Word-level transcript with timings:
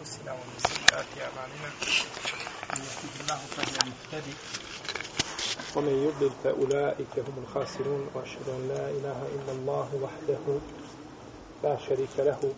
أنفسنا 0.00 0.32
ومن 0.32 0.58
سيئات 0.58 1.06
أعمالنا 1.20 1.68
من 2.72 2.80
يهده 2.84 3.20
الله 3.20 3.36
فهو 3.36 3.72
المهتدي 3.82 4.34
ومن 5.76 5.94
يضلل 6.08 6.30
فأولئك 6.44 7.18
هم 7.18 7.44
الخاسرون 7.44 8.08
وأشهد 8.14 8.48
أن 8.48 8.68
لا 8.68 8.90
إله 8.90 9.22
إلا 9.34 9.52
الله 9.52 9.88
وحده 10.02 10.58
لا 11.64 11.76
شريك 11.88 12.08
له. 12.18 12.52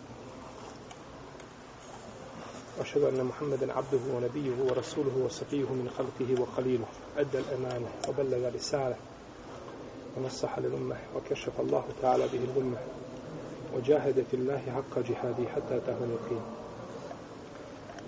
وأشهد 2.79 3.03
أن 3.03 3.23
محمدا 3.23 3.73
عبده 3.73 3.99
ونبيه 4.13 4.55
ورسوله 4.63 5.17
وصفيه 5.25 5.65
من 5.69 5.89
خلقه 5.97 6.41
وخليله 6.41 6.85
أدى 7.17 7.37
الأمانة 7.39 7.87
وبلغ 8.07 8.47
الرسالة 8.47 8.95
ونصح 10.17 10.59
للأمة 10.59 10.97
وكشف 11.15 11.59
الله 11.59 11.85
تعالى 12.01 12.27
به 12.27 12.39
الأمة 12.53 12.77
وجاهد 13.73 14.25
في 14.31 14.33
الله 14.37 14.61
حق 14.75 14.99
جهاده 14.99 15.49
حتى 15.55 15.77
أتاه 15.77 15.97
اليقين. 16.03 16.41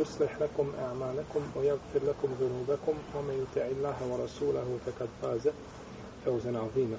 يصلح 0.00 0.42
لكم 0.42 0.72
أعمالكم 0.84 1.40
ويغفر 1.56 2.00
لكم 2.08 2.28
ذنوبكم 2.40 2.94
ومن 3.14 3.46
يطع 3.46 3.66
الله 3.66 3.96
ورسوله 4.10 4.78
فقد 4.86 5.08
فاز 5.22 5.52
فوزا 6.24 6.58
عظيما. 6.58 6.96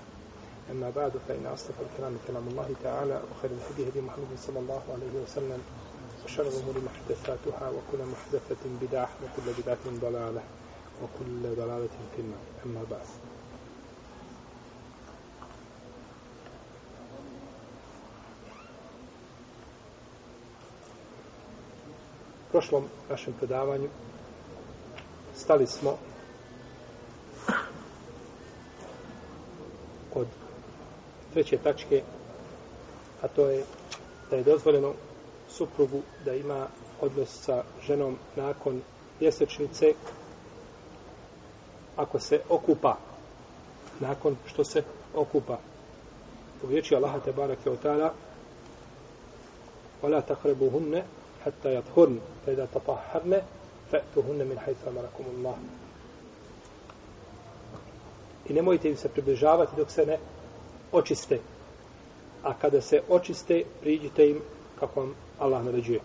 أما 0.72 0.92
بعد 0.96 1.12
فإن 1.28 1.46
أصدق 1.46 1.76
الكلام 1.92 2.18
كلام 2.28 2.48
الله 2.48 2.70
تعالى 2.84 3.22
وخير 3.32 3.52
الهدي 3.52 3.90
هدي 3.90 4.02
محمد 4.02 4.32
صلى 4.38 4.60
الله 4.60 4.82
عليه 4.94 5.24
وسلم 5.24 5.62
وشر 6.26 6.44
الأمور 6.44 6.76
محدثاتها 6.86 7.70
وكل 7.70 8.02
محدثة 8.12 8.64
بدعة 8.82 9.10
وكل 9.24 9.62
بدعة 9.62 9.84
ضلالة 10.02 10.42
وكل 11.04 11.56
ضلالة 11.56 11.96
في 12.16 12.22
النار. 12.22 12.44
أما 12.66 12.82
بعد 12.92 13.08
prošlom 22.57 22.85
našem 23.11 23.33
predavanju 23.33 23.89
stali 25.37 25.67
smo 25.67 25.99
kod 30.13 30.27
treće 31.33 31.59
tačke 31.59 32.03
a 33.23 33.29
to 33.29 33.49
je 33.49 33.65
da 34.31 34.37
je 34.37 34.43
dozvoljeno 34.43 34.93
suprugu 35.49 36.03
da 36.25 36.35
ima 36.35 36.67
odnos 37.01 37.29
sa 37.45 37.63
ženom 37.87 38.17
nakon 38.37 38.83
mjesečnice 39.21 39.95
ako 41.97 42.19
se 42.21 42.41
okupa 42.49 42.97
nakon 44.01 44.37
što 44.47 44.65
se 44.65 44.83
okupa 45.15 45.59
u 46.63 46.67
riječi 46.69 46.95
Allaha 46.95 47.21
te 47.21 47.33
barake 47.33 47.71
od 47.71 47.83
tada 47.83 48.13
ولا 50.03 50.21
تقربوهن 50.21 51.03
hatta 51.48 51.70
yathurn 51.70 52.20
fa 52.46 52.52
idha 52.52 52.68
tatahharna 52.74 53.42
fa'tuhunna 53.92 54.46
min 54.46 54.58
haythu 54.58 54.90
amarakum 54.90 55.26
i 58.50 58.54
nemojte 58.54 58.90
im 58.90 58.98
se 58.98 59.10
približavati 59.10 59.76
dok 59.78 59.92
se 59.92 60.06
ne 60.06 60.18
očiste. 60.92 61.40
A 62.44 62.54
kada 62.54 62.82
se 62.82 63.02
očiste 63.10 63.64
priđite 63.82 64.30
im 64.30 64.42
kako 64.80 65.00
vam 65.00 65.14
Allah 65.40 65.64
naređuje. 65.66 66.00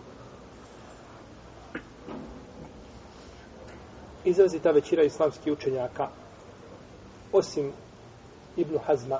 Izrazita 4.25 4.71
većina 4.71 5.03
islamskih 5.03 5.53
učenjaka 5.53 6.07
osim 7.31 7.71
Ibnu 8.57 8.79
Hazma 8.85 9.19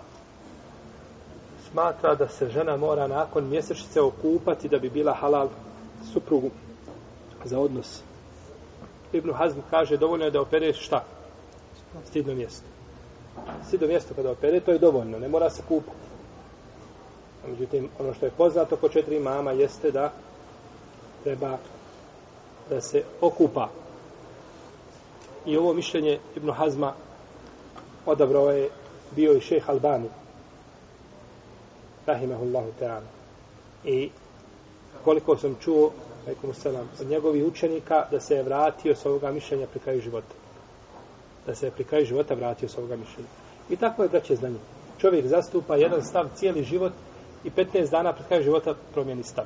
smatra 1.71 2.15
da 2.15 2.27
se 2.27 2.49
žena 2.49 2.77
mora 2.77 3.07
nakon 3.07 3.49
mjesečice 3.49 4.01
okupati 4.01 4.69
da 4.69 4.79
bi 4.79 4.89
bila 4.89 5.13
halal 5.13 5.47
suprugu 6.13 6.49
za 7.45 7.59
odnos. 7.59 8.01
Ibn 9.13 9.33
Hazm 9.33 9.59
kaže 9.69 9.97
dovoljno 9.97 10.25
je 10.25 10.31
da 10.31 10.41
opereš 10.41 10.85
šta? 10.85 11.03
Stidno 12.05 12.33
mjesto. 12.33 12.65
Stidno 13.67 13.87
mjesto 13.87 14.13
kada 14.13 14.31
opere, 14.31 14.59
to 14.59 14.71
je 14.71 14.79
dovoljno, 14.79 15.19
ne 15.19 15.27
mora 15.27 15.49
se 15.49 15.61
kupati. 15.67 15.97
Međutim, 17.47 17.89
ono 17.99 18.13
što 18.13 18.25
je 18.25 18.31
poznato 18.31 18.75
po 18.75 18.89
četiri 18.89 19.19
mama 19.19 19.51
jeste 19.51 19.91
da 19.91 20.11
treba 21.23 21.57
da 22.69 22.81
se 22.81 23.03
okupa. 23.21 23.69
I 25.45 25.57
ovo 25.57 25.73
mišljenje 25.73 26.19
Ibn 26.35 26.51
Hazma 26.51 26.93
odabrao 28.05 28.51
je 28.51 28.69
bio 29.15 29.33
i 29.33 29.41
šejh 29.41 29.69
Albani 29.69 30.09
rahimahullahu 32.05 32.71
ta'ala. 32.79 33.07
I 33.85 34.09
koliko 35.03 35.37
sam 35.37 35.55
čuo 35.61 35.91
selam, 36.53 36.89
od 37.01 37.07
njegovih 37.07 37.45
učenika 37.45 38.05
da 38.11 38.19
se 38.19 38.35
je 38.35 38.43
vratio 38.43 38.95
s 38.95 39.05
ovoga 39.05 39.31
mišljenja 39.31 39.67
pri 39.67 39.79
kraju 39.79 40.01
života. 40.01 40.35
Da 41.45 41.55
se 41.55 41.65
je 41.65 41.71
pri 41.71 41.83
kraju 41.83 42.05
života 42.05 42.33
vratio 42.33 42.69
s 42.69 42.77
ovoga 42.77 42.95
mišljenja. 42.95 43.29
I 43.69 43.75
tako 43.75 44.03
je 44.03 44.09
braće 44.09 44.35
znanje. 44.35 44.59
Čovjek 44.97 45.25
zastupa 45.25 45.75
jedan 45.75 46.03
stav 46.03 46.25
cijeli 46.35 46.63
život 46.63 46.93
i 47.43 47.49
15 47.49 47.91
dana 47.91 48.13
pred 48.13 48.27
kraju 48.27 48.43
života 48.43 48.75
promijeni 48.93 49.23
stav. 49.23 49.45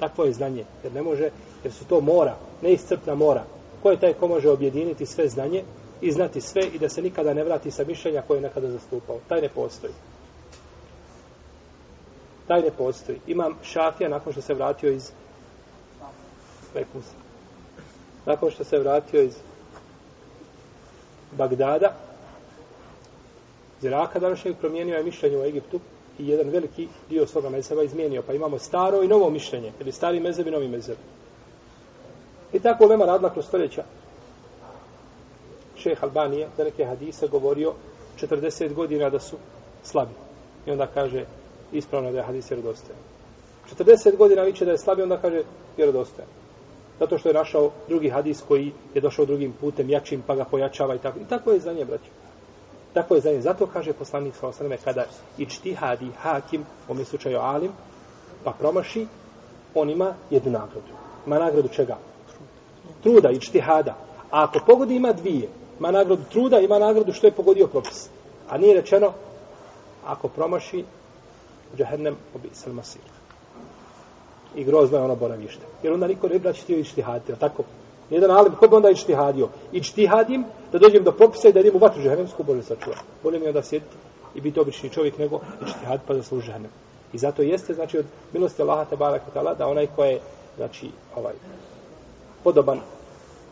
Takvo 0.00 0.24
je 0.24 0.32
znanje. 0.32 0.64
Jer 0.84 0.92
ne 0.92 1.02
može, 1.02 1.30
jer 1.64 1.72
su 1.72 1.84
to 1.84 2.00
mora, 2.00 2.36
neiscrpna 2.62 3.14
mora. 3.14 3.44
Ko 3.82 3.90
je 3.90 4.00
taj 4.00 4.12
ko 4.12 4.28
može 4.28 4.50
objediniti 4.50 5.06
sve 5.06 5.28
znanje 5.28 5.62
i 6.00 6.12
znati 6.12 6.40
sve 6.40 6.62
i 6.72 6.78
da 6.78 6.88
se 6.88 7.02
nikada 7.02 7.34
ne 7.34 7.44
vrati 7.44 7.70
sa 7.70 7.84
mišljenja 7.84 8.22
koje 8.26 8.38
je 8.38 8.42
nekada 8.42 8.70
zastupao. 8.70 9.18
Taj 9.28 9.40
ne 9.40 9.48
postoji 9.48 9.92
taj 12.48 12.62
ne 12.62 12.70
postoji. 12.70 13.20
Imam 13.26 13.58
Šafija 13.62 14.08
nakon 14.08 14.32
što 14.32 14.42
se 14.42 14.54
vratio 14.54 14.90
iz 14.90 15.10
Rekus. 16.74 17.04
Nakon 18.26 18.50
što 18.50 18.64
se 18.64 18.78
vratio 18.78 19.22
iz 19.22 19.36
Bagdada, 21.32 21.92
Ziraka 23.80 24.18
današnjeg 24.18 24.56
promijenio 24.56 24.96
je 24.96 25.04
mišljenje 25.04 25.36
u 25.38 25.44
Egiptu 25.44 25.80
i 26.18 26.28
jedan 26.28 26.48
veliki 26.48 26.88
dio 27.08 27.26
svoga 27.26 27.50
mezeba 27.50 27.82
izmijenio. 27.82 28.22
Pa 28.22 28.32
imamo 28.32 28.58
staro 28.58 29.02
i 29.02 29.08
novo 29.08 29.30
mišljenje. 29.30 29.72
Ili 29.80 29.92
stari 29.92 30.20
mezeb 30.20 30.46
i 30.46 30.50
novi 30.50 30.68
mezeb. 30.68 30.96
I 32.52 32.58
tako 32.58 32.86
vema 32.86 33.04
radila 33.04 33.32
kroz 33.32 33.46
stoljeća. 33.46 33.84
Šeh 35.76 36.04
Albanije, 36.04 36.48
da 36.56 36.64
neke 36.64 36.84
hadise, 36.84 37.28
govorio 37.28 37.72
40 38.20 38.74
godina 38.74 39.10
da 39.10 39.20
su 39.20 39.36
slabi. 39.84 40.14
I 40.66 40.70
onda 40.70 40.86
kaže, 40.86 41.24
ispravno 41.72 42.12
da 42.12 42.18
je 42.18 42.24
hadis 42.24 42.50
vjerodostojan. 42.50 42.98
40 43.78 44.16
godina 44.16 44.42
viče 44.42 44.64
da 44.64 44.70
je 44.70 44.78
slabi, 44.78 45.02
onda 45.02 45.16
kaže 45.16 45.42
vjerodostojan. 45.76 46.28
Zato 46.98 47.18
što 47.18 47.28
je 47.28 47.34
našao 47.34 47.70
drugi 47.88 48.08
hadis 48.08 48.42
koji 48.48 48.72
je 48.94 49.00
došao 49.00 49.26
drugim 49.26 49.52
putem, 49.60 49.90
jačim, 49.90 50.22
pa 50.26 50.34
ga 50.34 50.44
pojačava 50.44 50.94
i 50.94 50.98
tako. 50.98 51.18
I 51.18 51.24
tako 51.28 51.52
je 51.52 51.60
znanje, 51.60 51.84
braću. 51.84 52.10
Tako 52.94 53.14
je 53.14 53.20
znanje. 53.20 53.40
Zato 53.40 53.66
kaže 53.66 53.92
poslanik 53.92 54.34
sa 54.34 54.48
osaname, 54.48 54.76
kada 54.76 55.04
ičti 55.38 55.74
hadi 55.74 56.10
hakim, 56.22 56.60
u 56.88 56.92
ovom 56.92 57.04
slučaju 57.04 57.38
alim, 57.38 57.72
pa 58.44 58.52
promaši, 58.52 59.06
on 59.74 59.90
ima 59.90 60.14
jednu 60.30 60.52
nagradu. 60.52 60.92
Ima 61.26 61.38
nagradu 61.38 61.68
čega? 61.68 61.96
Truda, 63.02 63.30
ičti 63.30 63.60
hada. 63.60 63.96
A 64.30 64.44
ako 64.44 64.58
pogodi 64.66 64.96
ima 64.96 65.12
dvije, 65.12 65.48
ima 65.78 65.90
nagradu 65.90 66.22
truda, 66.32 66.58
ima 66.58 66.78
nagradu 66.78 67.12
što 67.12 67.26
je 67.26 67.32
pogodio 67.32 67.66
propis. 67.66 68.08
A 68.48 68.58
nije 68.58 68.74
rečeno, 68.74 69.12
ako 70.06 70.28
promaši, 70.28 70.84
džahennem 71.76 72.16
obi 72.34 72.48
sal 72.52 72.72
masir. 72.72 73.02
I 74.54 74.64
grozno 74.64 74.98
je 74.98 75.04
ono 75.04 75.16
boravište. 75.16 75.62
Jer 75.82 75.92
onda 75.92 76.06
niko 76.06 76.28
ne 76.28 76.38
braći 76.38 76.42
znači 76.42 76.62
htio 76.62 76.78
ištihaditi, 76.78 77.32
a 77.32 77.36
tako? 77.36 77.62
Nijedan 78.10 78.30
alim, 78.30 78.54
ko 78.54 78.68
bi 78.68 78.76
onda 78.76 78.90
ištihadio? 78.90 79.48
Ištihadim 79.72 80.44
da 80.72 80.78
dođem 80.78 81.04
do 81.04 81.12
propisa 81.12 81.48
i 81.48 81.52
da 81.52 81.60
idem 81.60 81.76
u 81.76 81.78
vatru 81.78 82.02
džahennemsku, 82.02 82.42
bolje 82.42 82.62
sačuva. 82.62 82.96
Bolje 83.22 83.38
mi 83.38 83.46
je 83.46 83.52
da 83.52 83.62
sjediti 83.62 83.96
i 84.34 84.40
biti 84.40 84.60
obični 84.60 84.90
čovjek 84.90 85.18
nego 85.18 85.40
ištihad 85.66 86.00
pa 86.06 86.14
zasluži 86.14 86.46
džahennem. 86.46 86.70
I 87.12 87.18
zato 87.18 87.42
jeste, 87.42 87.74
znači, 87.74 87.98
od 87.98 88.04
milosti 88.32 88.62
Allaha 88.62 88.84
te 88.84 88.96
tala 89.34 89.54
da 89.54 89.66
onaj 89.66 89.86
ko 89.96 90.04
je, 90.04 90.20
znači, 90.56 90.90
ovaj, 91.16 91.34
podoban 92.44 92.80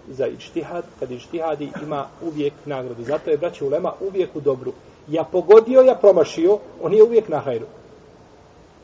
za 0.09 0.27
ištihad, 0.27 0.85
kad 1.01 1.11
ištihadi 1.11 1.71
ima 1.83 2.07
uvijek 2.23 2.53
nagradu. 2.65 3.05
Zato 3.05 3.31
je, 3.31 3.37
braće, 3.37 3.65
ulema 3.65 3.93
uvijek 4.01 4.37
u 4.37 4.41
dobru. 4.41 4.73
Ja 5.09 5.25
pogodio, 5.25 5.81
ja 5.81 5.95
promašio, 5.95 6.59
on 6.83 6.95
je 6.95 7.03
uvijek 7.03 7.29
na 7.29 7.39
hajru. 7.39 7.67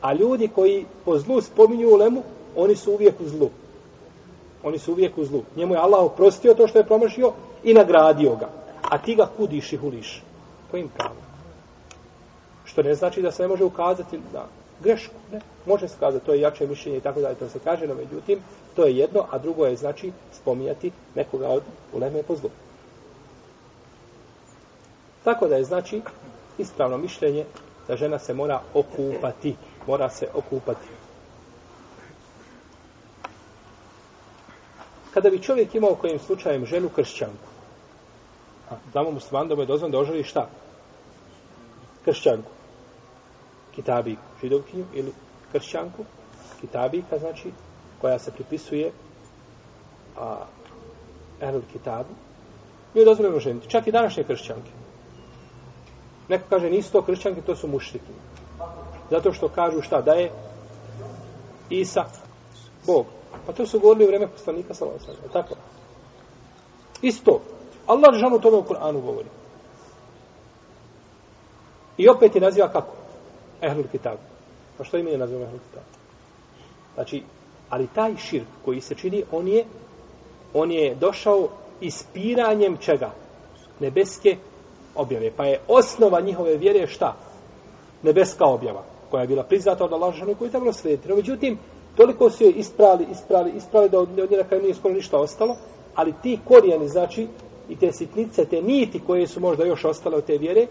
A 0.01 0.13
ljudi 0.13 0.47
koji 0.47 0.85
po 1.05 1.17
zlu 1.19 1.41
spominju 1.41 1.89
ulemu, 1.89 2.23
oni 2.55 2.75
su 2.75 2.91
uvijek 2.91 3.21
u 3.21 3.29
zlu. 3.29 3.49
Oni 4.63 4.79
su 4.79 4.91
uvijek 4.91 5.17
u 5.17 5.25
zlu. 5.25 5.43
Njemu 5.55 5.73
je 5.73 5.79
Allah 5.79 6.03
oprostio 6.03 6.53
to 6.53 6.67
što 6.67 6.79
je 6.79 6.85
promašio 6.85 7.33
i 7.63 7.73
nagradio 7.73 8.35
ga. 8.35 8.49
a 8.89 8.97
ti 8.97 9.15
ga 9.15 9.27
kudiš 9.37 9.73
i 9.73 9.77
huliš. 9.77 10.23
Kojim 10.71 10.89
pravom? 10.89 11.23
Što 12.65 12.83
ne 12.83 12.95
znači 12.95 13.21
da 13.21 13.31
se 13.31 13.43
ne 13.43 13.47
može 13.47 13.63
ukazati 13.63 14.19
na 14.33 14.43
grešku. 14.83 15.13
Ne? 15.31 15.41
Može 15.65 15.87
se 15.87 15.95
kazati, 15.99 16.25
to 16.25 16.33
je 16.33 16.41
jače 16.41 16.67
mišljenje 16.67 16.97
i 16.97 17.01
tako 17.01 17.21
dalje, 17.21 17.35
to 17.35 17.49
se 17.49 17.59
kaže, 17.63 17.87
no 17.87 17.95
međutim, 17.95 18.39
to 18.75 18.85
je 18.85 18.97
jedno, 18.97 19.25
a 19.31 19.37
drugo 19.37 19.65
je, 19.65 19.75
znači, 19.75 20.11
spominjati 20.41 20.91
nekoga 21.15 21.47
od 21.47 21.63
uleme 21.93 22.23
po 22.23 22.35
zlu. 22.35 22.49
Tako 25.23 25.47
da 25.47 25.55
je, 25.55 25.63
znači, 25.63 26.01
ispravno 26.57 26.97
mišljenje 26.97 27.45
da 27.87 27.97
žena 27.97 28.19
se 28.19 28.33
mora 28.33 28.61
okupati. 28.73 29.55
Mora 29.87 30.09
se 30.09 30.27
okupati. 30.33 30.87
Kada 35.13 35.29
bi 35.29 35.41
čovjek 35.41 35.75
imao 35.75 35.95
kojim 35.95 36.19
slučajem 36.19 36.65
ženu 36.65 36.89
kršćanku, 36.89 37.47
a 38.69 38.75
znamo 38.91 39.11
musliman 39.11 39.47
da 39.47 39.55
mu 39.55 39.61
je 39.61 39.65
dozvan 39.65 39.91
da 39.91 39.99
oželi 39.99 40.23
šta? 40.23 40.49
Kršćanku. 42.05 42.51
Kitabi 43.75 44.17
židovkinju 44.41 44.85
ili 44.93 45.13
kršćanku. 45.51 46.05
Kitabika 46.61 47.17
znači, 47.17 47.51
koja 48.01 48.19
se 48.19 48.31
pripisuje 48.31 48.91
a, 50.17 50.45
Ehlul 51.41 51.61
Kitabu. 51.73 52.13
Nije 52.93 53.05
dozvoljeno 53.05 53.39
ženiti. 53.39 53.69
Čak 53.69 53.87
i 53.87 53.91
današnje 53.91 54.23
kršćanke. 54.23 54.71
Neko 56.27 56.43
kaže, 56.49 56.69
nisu 56.69 56.91
to 56.91 57.01
kršćanke, 57.01 57.41
to 57.41 57.55
su 57.55 57.67
mušriki. 57.67 58.11
Zato 59.11 59.33
što 59.33 59.49
kažu 59.49 59.81
šta, 59.81 60.01
da 60.01 60.11
je 60.11 60.31
Isa, 61.69 62.05
Bog. 62.85 63.05
Pa 63.45 63.53
to 63.53 63.65
su 63.65 63.79
govorili 63.79 64.05
u 64.05 64.07
vreme 64.07 64.27
poslanika 64.27 64.73
sa 64.73 64.85
Losana. 64.85 65.17
Tako. 65.33 65.55
Isto. 67.01 67.41
Allah 67.87 68.13
žanu 68.13 68.39
tome 68.39 68.57
u 68.57 68.63
Kur'anu 68.63 69.01
govori. 69.01 69.27
I 71.97 72.09
opet 72.09 72.35
je 72.35 72.41
naziva 72.41 72.69
kako? 72.69 72.95
Ehlul 73.61 73.87
Kitab. 73.91 74.17
Pa 74.77 74.83
što 74.83 74.97
ime 74.97 75.11
je 75.11 75.17
naziva 75.17 75.41
Ehlul 75.41 75.59
Kitab? 75.69 75.83
Znači, 76.93 77.23
ali 77.69 77.87
taj 77.87 78.17
širk 78.17 78.47
koji 78.65 78.81
se 78.81 78.95
čini, 78.95 79.23
on 79.31 79.47
je 79.47 79.65
on 80.53 80.71
je 80.71 80.95
došao 80.95 81.49
ispiranjem 81.81 82.77
čega? 82.77 83.11
Nebeske 83.79 84.37
objave. 84.95 85.31
Pa 85.37 85.45
je 85.45 85.59
osnova 85.67 86.21
njihove 86.21 86.57
vjere 86.57 86.87
šta? 86.87 87.15
Nebeska 88.03 88.45
objava, 88.45 88.83
koja 89.11 89.21
je 89.21 89.27
bila 89.27 89.43
priznata 89.43 89.85
od 89.85 89.93
Allaha 89.93 90.11
Žešanu 90.11 90.35
koju 90.35 90.47
je 90.47 90.51
trebalo 90.51 90.73
slijediti. 90.73 91.09
No, 91.09 91.15
međutim, 91.15 91.57
toliko 91.95 92.29
su 92.29 92.43
je 92.43 92.51
isprali, 92.51 93.05
isprali, 93.11 93.51
isprali 93.57 93.89
da 93.89 93.99
od, 93.99 94.19
od 94.19 94.31
nje 94.31 94.37
na 94.37 94.43
kraju 94.43 94.63
nije 94.63 94.75
skoro 94.75 94.93
ništa 94.93 95.19
ostalo, 95.19 95.55
ali 95.95 96.13
ti 96.23 96.39
korijeni, 96.47 96.87
znači, 96.87 97.27
i 97.69 97.75
te 97.75 97.91
sitnice, 97.91 98.45
te 98.45 98.61
niti 98.61 99.01
koje 99.07 99.27
su 99.27 99.39
možda 99.39 99.65
još 99.65 99.85
ostale 99.85 100.17
od 100.17 100.25
te 100.25 100.37
vjere, 100.37 100.67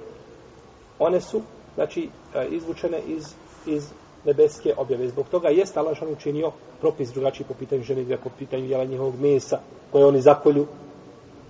one 0.98 1.20
su, 1.20 1.40
znači, 1.74 2.08
e, 2.34 2.46
izvučene 2.50 3.00
iz, 3.06 3.34
iz 3.66 3.90
nebeske 4.24 4.74
objave. 4.76 5.08
Zbog 5.08 5.28
toga 5.28 5.48
je 5.48 5.64
Allah 5.74 5.98
šan 5.98 6.08
učinio 6.08 6.52
propis 6.80 7.12
drugačiji 7.12 7.46
po 7.48 7.54
pitanju 7.54 7.82
žene, 7.82 8.16
po 8.16 8.30
pitanju 8.38 8.64
jela 8.64 8.84
njihovog 8.84 9.20
mesa, 9.20 9.58
koje 9.92 10.04
oni 10.04 10.20
zakolju 10.20 10.66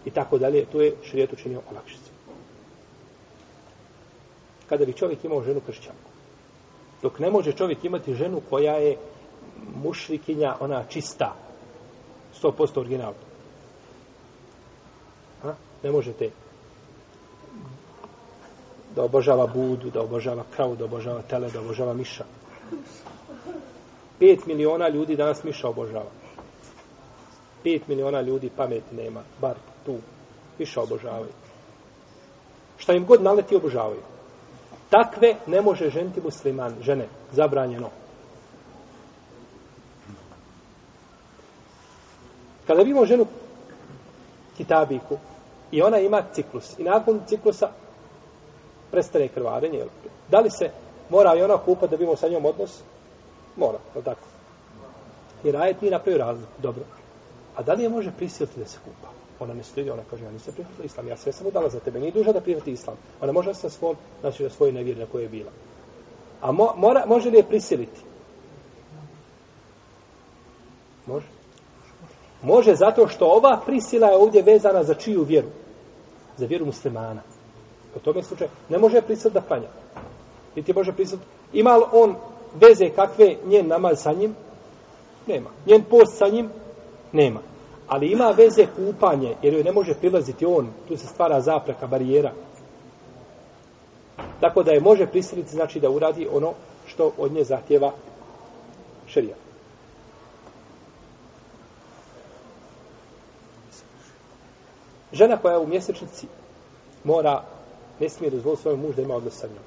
i 0.04 0.10
tako 0.10 0.38
dalje. 0.38 0.64
To 0.64 0.80
je 0.80 0.94
šrijet 1.02 1.32
učinio 1.32 1.60
olakšicu. 1.70 2.10
Kada 4.68 4.84
bi 4.84 4.92
čovjek 4.92 5.24
imao 5.24 5.42
ženu 5.42 5.60
kršćanku, 5.66 6.09
dok 7.02 7.18
ne 7.18 7.30
može 7.30 7.52
čovjek 7.52 7.84
imati 7.84 8.14
ženu 8.14 8.40
koja 8.50 8.74
je 8.74 8.96
mušrikinja, 9.82 10.56
ona 10.60 10.84
čista, 10.88 11.34
100% 12.42 12.80
original. 12.80 13.12
Ha? 15.42 15.54
Ne 15.82 15.90
možete 15.90 16.30
da 18.94 19.02
obožava 19.02 19.46
budu, 19.46 19.90
da 19.90 20.02
obožava 20.02 20.44
kravu, 20.56 20.76
da 20.76 20.84
obožava 20.84 21.22
tele, 21.22 21.50
da 21.50 21.60
obožava 21.60 21.94
miša. 21.94 22.24
5 24.20 24.46
miliona 24.46 24.88
ljudi 24.88 25.16
danas 25.16 25.44
miša 25.44 25.68
obožava. 25.68 26.10
5 27.64 27.80
miliona 27.88 28.20
ljudi 28.20 28.50
pameti 28.56 28.94
nema, 28.94 29.22
bar 29.40 29.56
tu. 29.86 29.96
Miša 30.58 30.82
obožavaju. 30.82 31.32
Šta 32.78 32.92
im 32.92 33.06
god 33.06 33.22
naleti 33.22 33.56
obožavaju. 33.56 34.02
Takve 34.90 35.34
ne 35.46 35.60
može 35.60 35.90
ženiti 35.90 36.20
musliman, 36.20 36.74
žene, 36.82 37.06
zabranjeno. 37.32 37.90
Kada 42.66 42.82
vidimo 42.82 43.06
ženu 43.06 43.26
kitabiku 44.56 45.18
i 45.70 45.82
ona 45.82 45.98
ima 45.98 46.22
ciklus 46.32 46.78
i 46.78 46.82
nakon 46.82 47.20
ciklusa 47.26 47.68
prestane 48.90 49.28
krvarenje, 49.28 49.84
da 50.28 50.40
li 50.40 50.50
se 50.50 50.70
mora 51.08 51.34
i 51.36 51.42
ona 51.42 51.58
kupa 51.58 51.86
da 51.86 51.96
bimo 51.96 52.16
sa 52.16 52.28
njom 52.28 52.44
odnos? 52.44 52.82
Mora, 53.56 53.78
je 53.96 54.02
tako? 54.02 54.26
Jer 55.44 55.56
ajet 55.56 55.80
nije 55.82 55.92
napravio 55.92 56.18
razliku, 56.18 56.52
dobro. 56.58 56.82
A 57.56 57.62
da 57.62 57.72
li 57.72 57.82
je 57.82 57.88
može 57.88 58.10
prisiliti 58.16 58.60
da 58.60 58.66
se 58.66 58.78
kupa? 58.84 59.19
Ona 59.40 59.54
ne 59.54 59.62
slijedi, 59.62 59.90
ona 59.90 60.02
kaže, 60.10 60.24
ja 60.24 60.30
nisam 60.30 60.54
prihvatila 60.54 60.84
islam, 60.84 61.08
ja 61.08 61.16
sve 61.16 61.32
sam 61.32 61.46
udala 61.46 61.68
za 61.68 61.80
tebe, 61.80 62.00
nije 62.00 62.12
duža 62.12 62.32
da 62.32 62.40
prihvati 62.40 62.70
islam. 62.70 62.96
Ona 63.20 63.32
može 63.32 63.54
sa 63.54 63.70
svoj, 63.70 63.94
znači 64.20 64.42
da 64.42 64.50
svoje 64.50 64.72
nevjeru 64.72 65.00
na 65.00 65.06
koje 65.06 65.22
je 65.22 65.28
bila. 65.28 65.50
A 66.40 66.52
mo, 66.52 66.72
mora, 66.76 67.06
može 67.06 67.30
li 67.30 67.36
je 67.36 67.48
prisiliti? 67.48 68.00
Može. 71.06 71.26
Može 72.42 72.74
zato 72.74 73.08
što 73.08 73.26
ova 73.26 73.60
prisila 73.66 74.08
je 74.08 74.16
ovdje 74.16 74.42
vezana 74.42 74.84
za 74.84 74.94
čiju 74.94 75.22
vjeru? 75.22 75.48
Za 76.36 76.46
vjeru 76.46 76.66
muslimana. 76.66 77.22
Po 77.94 78.00
tome 78.00 78.22
slučaju 78.22 78.50
ne 78.68 78.78
može 78.78 79.02
prisiliti 79.02 79.34
da 79.34 79.46
klanja. 79.46 79.68
Niti 80.56 80.72
može 80.72 80.92
prisiliti. 80.92 81.26
Ima 81.52 81.76
li 81.76 81.84
on 81.92 82.14
veze 82.54 82.88
kakve 82.88 83.36
njen 83.46 83.68
namaz 83.68 84.02
sa 84.02 84.12
njim? 84.12 84.34
Nema. 85.26 85.50
Njen 85.66 85.84
post 85.84 86.18
sa 86.18 86.28
njim? 86.28 86.50
Nema. 87.12 87.40
Ali 87.90 88.12
ima 88.12 88.30
veze 88.36 88.66
kupanje, 88.76 89.36
jer 89.42 89.54
joj 89.54 89.64
ne 89.64 89.72
može 89.72 89.94
prilaziti 89.94 90.46
on. 90.46 90.68
Tu 90.88 90.96
se 90.96 91.06
stvara 91.06 91.40
zapreka, 91.40 91.86
barijera. 91.86 92.32
Tako 94.40 94.62
da 94.62 94.72
je 94.72 94.80
može 94.80 95.06
prisiliti, 95.06 95.50
znači 95.50 95.80
da 95.80 95.90
uradi 95.90 96.28
ono 96.32 96.52
što 96.86 97.12
od 97.18 97.32
nje 97.32 97.44
zahtjeva 97.44 97.92
šerija. 99.06 99.34
Žena 105.12 105.36
koja 105.36 105.52
je 105.52 105.58
u 105.58 105.66
mjesečnici 105.66 106.26
mora, 107.04 107.42
ne 108.00 108.08
smije 108.08 108.30
dozvoliti 108.30 108.62
svojom 108.62 108.80
muž 108.80 108.96
da 108.96 109.02
ima 109.02 109.16
odnos 109.16 109.34
sa 109.34 109.46
njom. 109.46 109.64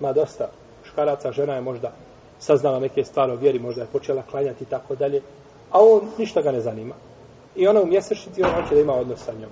Ma 0.00 0.12
dosta 0.12 0.50
škaraca, 0.84 1.32
žena 1.32 1.54
je 1.54 1.60
možda 1.60 1.92
saznala 2.38 2.80
neke 2.80 3.04
stvari 3.04 3.32
o 3.32 3.36
vjeri, 3.36 3.58
možda 3.58 3.80
je 3.80 3.92
počela 3.92 4.22
klanjati 4.30 4.64
i 4.64 4.66
tako 4.66 4.94
dalje, 4.94 5.22
a 5.70 5.78
on 5.80 6.10
ništa 6.18 6.42
ga 6.42 6.52
ne 6.52 6.60
zanima. 6.60 6.94
I 7.56 7.66
ona 7.66 7.82
u 7.82 7.86
mjesečnici, 7.86 8.42
on 8.42 8.50
hoće 8.50 8.74
da 8.74 8.80
ima 8.80 8.92
odnos 8.92 9.24
sa 9.24 9.32
njom. 9.32 9.50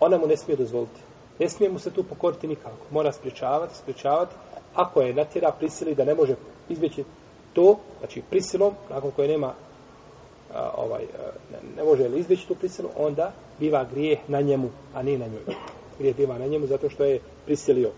Ona 0.00 0.18
mu 0.18 0.26
ne 0.26 0.36
smije 0.36 0.56
dozvoliti. 0.56 1.00
Ne 1.38 1.48
smije 1.48 1.70
mu 1.70 1.78
se 1.78 1.90
tu 1.90 2.04
pokoriti 2.04 2.48
nikako. 2.48 2.86
Mora 2.90 3.12
spriječavati, 3.12 3.76
spriječavati. 3.76 4.34
Ako 4.74 5.00
je 5.00 5.14
natjera 5.14 5.52
prisili 5.58 5.94
da 5.94 6.04
ne 6.04 6.14
može 6.14 6.34
izbjeći 6.68 7.04
to, 7.52 7.78
znači 7.98 8.22
prisilom, 8.30 8.74
nakon 8.90 9.10
koje 9.10 9.28
nema 9.28 9.54
a, 10.54 10.70
ovaj, 10.76 11.02
a, 11.02 11.30
ne, 11.52 11.58
ne 11.76 11.84
može 11.84 12.08
li 12.08 12.20
izbjeći 12.20 12.48
tu 12.48 12.54
prisilu, 12.54 12.88
onda 12.96 13.32
biva 13.60 13.84
grijeh 13.84 14.18
na 14.28 14.40
njemu, 14.40 14.70
a 14.94 15.02
ne 15.02 15.18
na 15.18 15.26
njoj. 15.26 15.56
Grijeh 15.98 16.16
biva 16.16 16.38
na 16.38 16.46
njemu 16.46 16.66
zato 16.66 16.90
što 16.90 17.04
je 17.04 17.20
prisilio. 17.44 17.90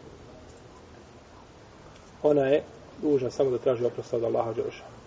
Ona 2.23 2.47
je 2.47 2.63
dužna 3.03 3.31
samo 3.31 3.51
da 3.51 3.59
traži 3.59 3.85
oprost 3.85 4.15
od 4.15 4.25
Allaha 4.25 4.53
Đelešana. 4.53 4.98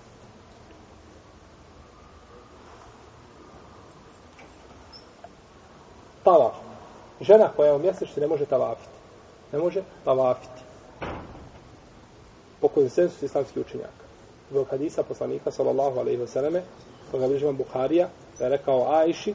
Tavaf. 6.24 6.54
Žena 7.22 7.50
koja 7.56 7.68
je 7.68 7.76
u 7.76 7.80
mjesečnici 7.80 8.20
ne 8.20 8.28
može 8.28 8.46
tavafiti. 8.46 8.98
Ne 9.52 9.60
može 9.60 9.82
tavafiti. 10.06 10.62
Po 12.62 12.68
konsensusu 12.68 13.26
islamskih 13.26 13.64
učenjaka. 13.66 14.06
Zbog 14.50 14.68
hadisa 14.70 15.04
poslanika, 15.04 15.52
sallallahu 15.52 16.00
alaihi 16.00 16.22
wa 16.22 16.28
sallame, 16.28 16.62
koga 17.12 17.28
bližavam 17.28 17.58
Buharija, 17.58 18.08
da 18.40 18.44
je 18.46 18.50
rekao 18.50 18.94
Ajši, 18.94 19.34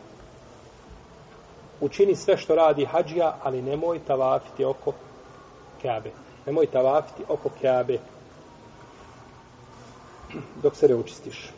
učini 1.81 2.15
sve 2.15 2.37
što 2.37 2.55
radi 2.55 2.85
hađija, 2.85 3.37
ali 3.43 3.63
nemoj 3.63 4.01
tavafiti 4.07 4.65
oko 4.65 4.93
Kabe. 5.83 6.11
Nemoj 6.47 6.67
tavafiti 6.67 7.23
oko 7.29 7.51
Kabe 7.63 7.99
dok 10.63 10.77
se 10.77 10.89
ne 10.89 10.95
učistiš. 10.95 11.51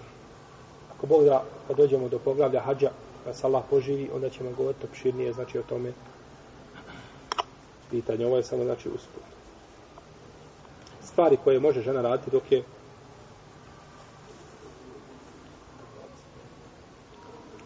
Ako 0.96 1.06
Bog 1.06 1.24
da, 1.24 1.42
kad 1.68 1.76
dođemo 1.76 2.08
do 2.08 2.18
poglavlja 2.18 2.60
hađa, 2.60 2.90
kad 3.24 3.36
se 3.36 3.46
Allah 3.46 3.62
poživi, 3.70 4.10
onda 4.14 4.30
ćemo 4.30 4.50
govoriti 4.56 4.86
opširnije, 4.86 5.32
znači 5.32 5.58
o 5.58 5.62
tome 5.62 5.92
pitanje. 7.90 8.26
Ovo 8.26 8.36
je 8.36 8.44
samo, 8.44 8.64
znači, 8.64 8.88
usput. 8.88 9.22
Stvari 11.04 11.36
koje 11.44 11.60
može 11.60 11.82
žena 11.82 12.02
raditi 12.02 12.30
dok 12.30 12.52
je. 12.52 12.62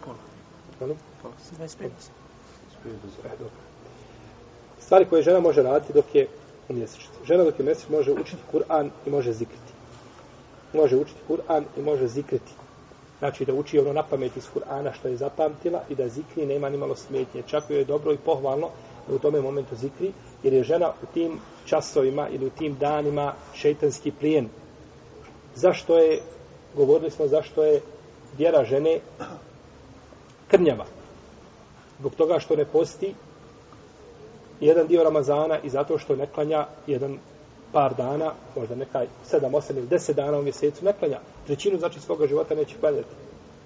Pola. 0.04 0.94
25. 1.58 1.84
E. 1.84 3.30
Stvari 4.80 5.06
koje 5.10 5.22
žena 5.22 5.40
može 5.40 5.62
raditi 5.62 5.92
dok 5.92 6.14
je 6.14 6.28
u 6.68 6.72
mjesečici. 6.72 7.12
Žena 7.24 7.44
dok 7.44 7.58
je 7.58 7.64
mjesec 7.64 7.88
može 7.88 8.12
učiti 8.12 8.42
Kur'an 8.52 8.90
i 9.06 9.10
može 9.10 9.32
zikriti. 9.32 9.72
Može 10.72 10.96
učiti 10.96 11.20
Kur'an 11.28 11.64
i 11.76 11.82
može 11.82 12.08
zikriti. 12.08 12.52
Znači 13.22 13.44
da 13.44 13.54
uči 13.54 13.78
ono 13.78 13.92
na 13.92 14.02
pamet 14.02 14.36
iz 14.36 14.48
Kur'ana 14.54 14.92
što 14.92 15.08
je 15.08 15.16
zapamtila 15.16 15.82
i 15.88 15.94
da 15.94 16.08
zikri 16.08 16.46
nema 16.46 16.68
ni 16.68 16.76
malo 16.76 16.96
smetnje. 16.96 17.42
Čak 17.46 17.70
je 17.70 17.84
dobro 17.84 18.12
i 18.12 18.16
pohvalno 18.16 18.68
da 19.08 19.14
u 19.14 19.18
tome 19.18 19.40
momentu 19.40 19.76
zikri, 19.76 20.12
jer 20.42 20.52
je 20.52 20.64
žena 20.64 20.92
u 21.02 21.06
tim 21.14 21.38
časovima 21.64 22.28
ili 22.28 22.46
u 22.46 22.50
tim 22.50 22.74
danima 22.80 23.34
šeitanski 23.54 24.10
plijen. 24.10 24.48
Zašto 25.54 25.98
je, 25.98 26.20
govorili 26.74 27.10
smo 27.10 27.26
zašto 27.26 27.62
je 27.62 27.80
vjera 28.38 28.64
žene 28.64 28.98
krnjava. 30.48 30.86
Zbog 31.98 32.14
toga 32.14 32.38
što 32.38 32.56
ne 32.56 32.64
posti 32.64 33.14
jedan 34.60 34.86
dio 34.86 35.04
Ramazana 35.04 35.58
i 35.58 35.70
zato 35.70 35.98
što 35.98 36.16
ne 36.16 36.26
klanja 36.26 36.66
jedan 36.86 37.18
par 37.72 37.94
dana, 37.94 38.32
možda 38.56 38.74
nekaj 38.74 39.06
sedam, 39.24 39.54
osam 39.54 39.76
ili 39.76 39.86
deset 39.86 40.16
dana 40.16 40.38
u 40.38 40.42
mjesecu 40.42 40.84
ne 40.84 40.92
klanja. 40.92 41.18
Trećinu 41.46 41.78
znači 41.78 42.00
svoga 42.00 42.26
života 42.26 42.54
neće 42.54 42.76
klanjati. 42.80 43.14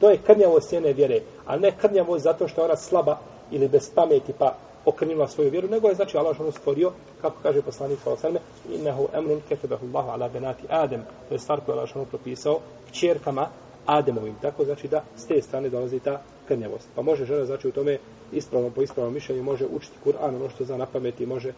To 0.00 0.10
je 0.10 0.18
krnjavo 0.26 0.60
sjene 0.60 0.92
vjere, 0.92 1.20
a 1.46 1.56
ne 1.56 1.72
krnjavo 1.80 2.18
zato 2.18 2.48
što 2.48 2.60
je 2.60 2.64
ona 2.64 2.76
slaba 2.76 3.18
ili 3.50 3.68
bez 3.68 3.90
pameti 3.94 4.32
pa 4.38 4.56
okrnila 4.84 5.28
svoju 5.28 5.50
vjeru, 5.50 5.68
nego 5.68 5.88
je 5.88 5.94
znači 5.94 6.16
Allah 6.16 6.40
ono 6.40 6.52
stvorio, 6.52 6.92
kako 7.20 7.36
kaže 7.42 7.62
poslanik 7.62 7.98
sa 8.04 8.12
osrme, 8.12 8.40
innehu 8.72 9.08
emrun 9.14 9.40
ketebehu 9.48 9.86
Allahu 9.86 10.10
ala 10.10 10.28
benati 10.28 10.66
Adem, 10.68 11.02
to 11.28 11.34
je 11.34 11.38
stvar 11.38 11.60
koju 11.60 11.74
je 11.74 11.78
Allah 11.78 11.96
ono 11.96 12.04
propisao, 12.04 12.60
čerkama 12.92 13.48
Ademovim. 13.86 14.34
Tako 14.42 14.64
znači 14.64 14.88
da 14.88 15.02
s 15.16 15.26
te 15.26 15.42
strane 15.42 15.68
dolazi 15.68 15.98
ta 15.98 16.22
krnjavost. 16.48 16.88
Pa 16.94 17.02
može 17.02 17.24
žena 17.24 17.44
znači 17.44 17.68
u 17.68 17.72
tome 17.72 17.98
ispravno 18.32 18.70
po 18.70 18.82
ispravnom 18.82 19.14
mišljenju 19.14 19.42
može 19.42 19.66
učiti 19.66 19.98
Kur'an, 20.04 20.36
ono 20.36 20.48
što 20.48 20.64
zna 20.64 20.76
na 20.76 20.86
pameti 20.86 21.26
može 21.26 21.52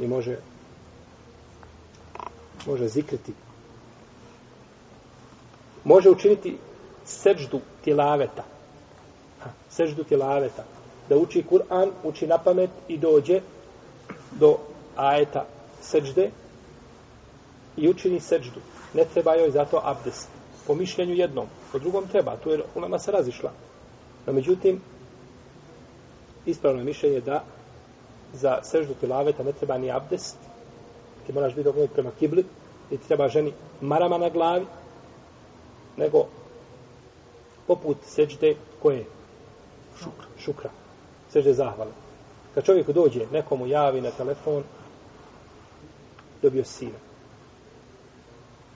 i 0.00 0.08
može 0.08 0.36
može 2.66 2.88
zikriti. 2.88 3.32
Može 5.84 6.10
učiniti 6.10 6.58
seđdu 7.04 7.60
tilaveta. 7.84 8.44
Ha, 9.40 9.50
seđdu 9.70 10.04
tilaveta. 10.04 10.64
Da 11.08 11.16
uči 11.16 11.44
Kur'an, 11.50 11.90
uči 12.04 12.26
na 12.26 12.38
pamet 12.38 12.70
i 12.88 12.98
dođe 12.98 13.40
do 14.30 14.58
ajeta 14.96 15.46
seđde 15.80 16.30
i 17.76 17.88
učini 17.88 18.20
seđdu. 18.20 18.60
Ne 18.94 19.04
treba 19.04 19.34
joj 19.34 19.50
zato 19.50 19.80
abdest. 19.84 20.28
Po 20.66 20.74
mišljenju 20.74 21.14
jednom. 21.14 21.46
Po 21.72 21.78
drugom 21.78 22.08
treba. 22.08 22.36
Tu 22.36 22.50
je 22.50 22.62
ulema 22.74 22.98
se 22.98 23.12
razišla. 23.12 23.52
No, 24.26 24.32
međutim, 24.32 24.80
ispravno 26.46 26.80
je 26.80 26.84
mišljenje 26.84 27.20
da 27.20 27.44
za 28.32 28.58
seždu 28.62 28.94
tilaveta 28.94 29.42
ne 29.42 29.52
treba 29.52 29.78
ni 29.78 29.90
abdest, 29.90 30.36
ti 31.26 31.32
moraš 31.32 31.54
biti 31.54 31.68
okrenut 31.68 31.92
prema 31.92 32.10
kibli, 32.18 32.44
i 32.90 32.96
ti 32.96 33.08
treba 33.08 33.28
ženi 33.28 33.52
marama 33.80 34.18
na 34.18 34.28
glavi, 34.28 34.66
nego 35.96 36.26
poput 37.66 37.96
sežde 38.04 38.54
koje? 38.82 39.04
Šukra. 39.98 40.26
Šukra. 40.38 40.70
Sežde 41.32 41.52
zahvala. 41.52 41.90
Kad 42.54 42.64
čovjek 42.64 42.90
dođe, 42.90 43.26
nekomu 43.32 43.66
javi 43.66 44.00
na 44.00 44.10
telefon, 44.10 44.62
dobio 46.42 46.64
sina. 46.64 46.98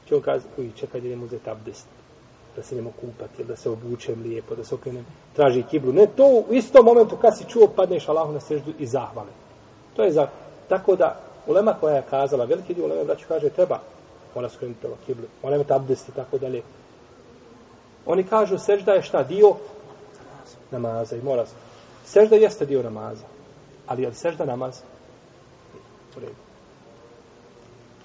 Će 0.09 0.15
on 0.15 0.23
kazi, 0.23 0.47
uj, 0.59 0.71
čekaj 0.77 1.01
da 1.01 1.07
idem 1.07 1.23
uzeti 1.23 1.51
abdest 1.51 1.87
da 2.57 2.63
se 2.63 2.75
njemo 2.75 2.93
kupati, 3.01 3.45
da 3.45 3.57
se 3.57 3.71
obučem 3.71 4.23
lijepo, 4.23 4.55
da 4.55 4.65
se 4.65 4.75
okrenem, 4.75 5.07
traži 5.37 5.63
kiblu. 5.63 5.93
Ne, 5.93 6.07
to 6.07 6.45
u 6.49 6.55
istom 6.55 6.85
momentu 6.85 7.17
kad 7.17 7.39
si 7.39 7.45
čuo, 7.49 7.69
padneš 7.77 8.09
Allahu 8.09 8.33
na 8.33 8.41
seždu 8.41 8.73
i 8.79 8.87
zahvale. 8.87 9.31
To 9.97 10.05
je 10.05 10.13
za, 10.13 10.29
tako 10.69 10.97
da, 10.97 11.21
ulema 11.47 11.75
koja 11.81 11.97
je 11.97 12.03
kazala, 12.11 12.45
veliki 12.45 12.75
dio 12.75 12.85
ulema 12.85 13.05
braću 13.05 13.25
kaže, 13.29 13.51
treba, 13.51 13.81
mora 14.35 14.49
skrenuti 14.49 14.81
prema 14.81 14.97
kiblu, 15.07 15.25
mora 15.43 15.57
imati 15.57 15.73
abdest 15.73 16.09
i 16.09 16.13
tako 16.13 16.39
dalje. 16.39 16.63
Oni 18.07 18.25
kažu, 18.25 18.59
sežda 18.59 18.93
je 18.93 19.03
šta, 19.03 19.23
dio 19.23 19.55
namaza 20.71 21.17
i 21.17 21.23
mora 21.23 21.47
se. 21.47 21.55
Sežda 22.05 22.37
jeste 22.37 22.67
dio 22.67 22.83
namaza, 22.83 23.25
ali 23.87 24.03
je 24.03 24.09
li 24.09 24.15
sežda 24.15 24.45
namaz? 24.45 24.81
U 26.17 26.21
redu. 26.21 26.45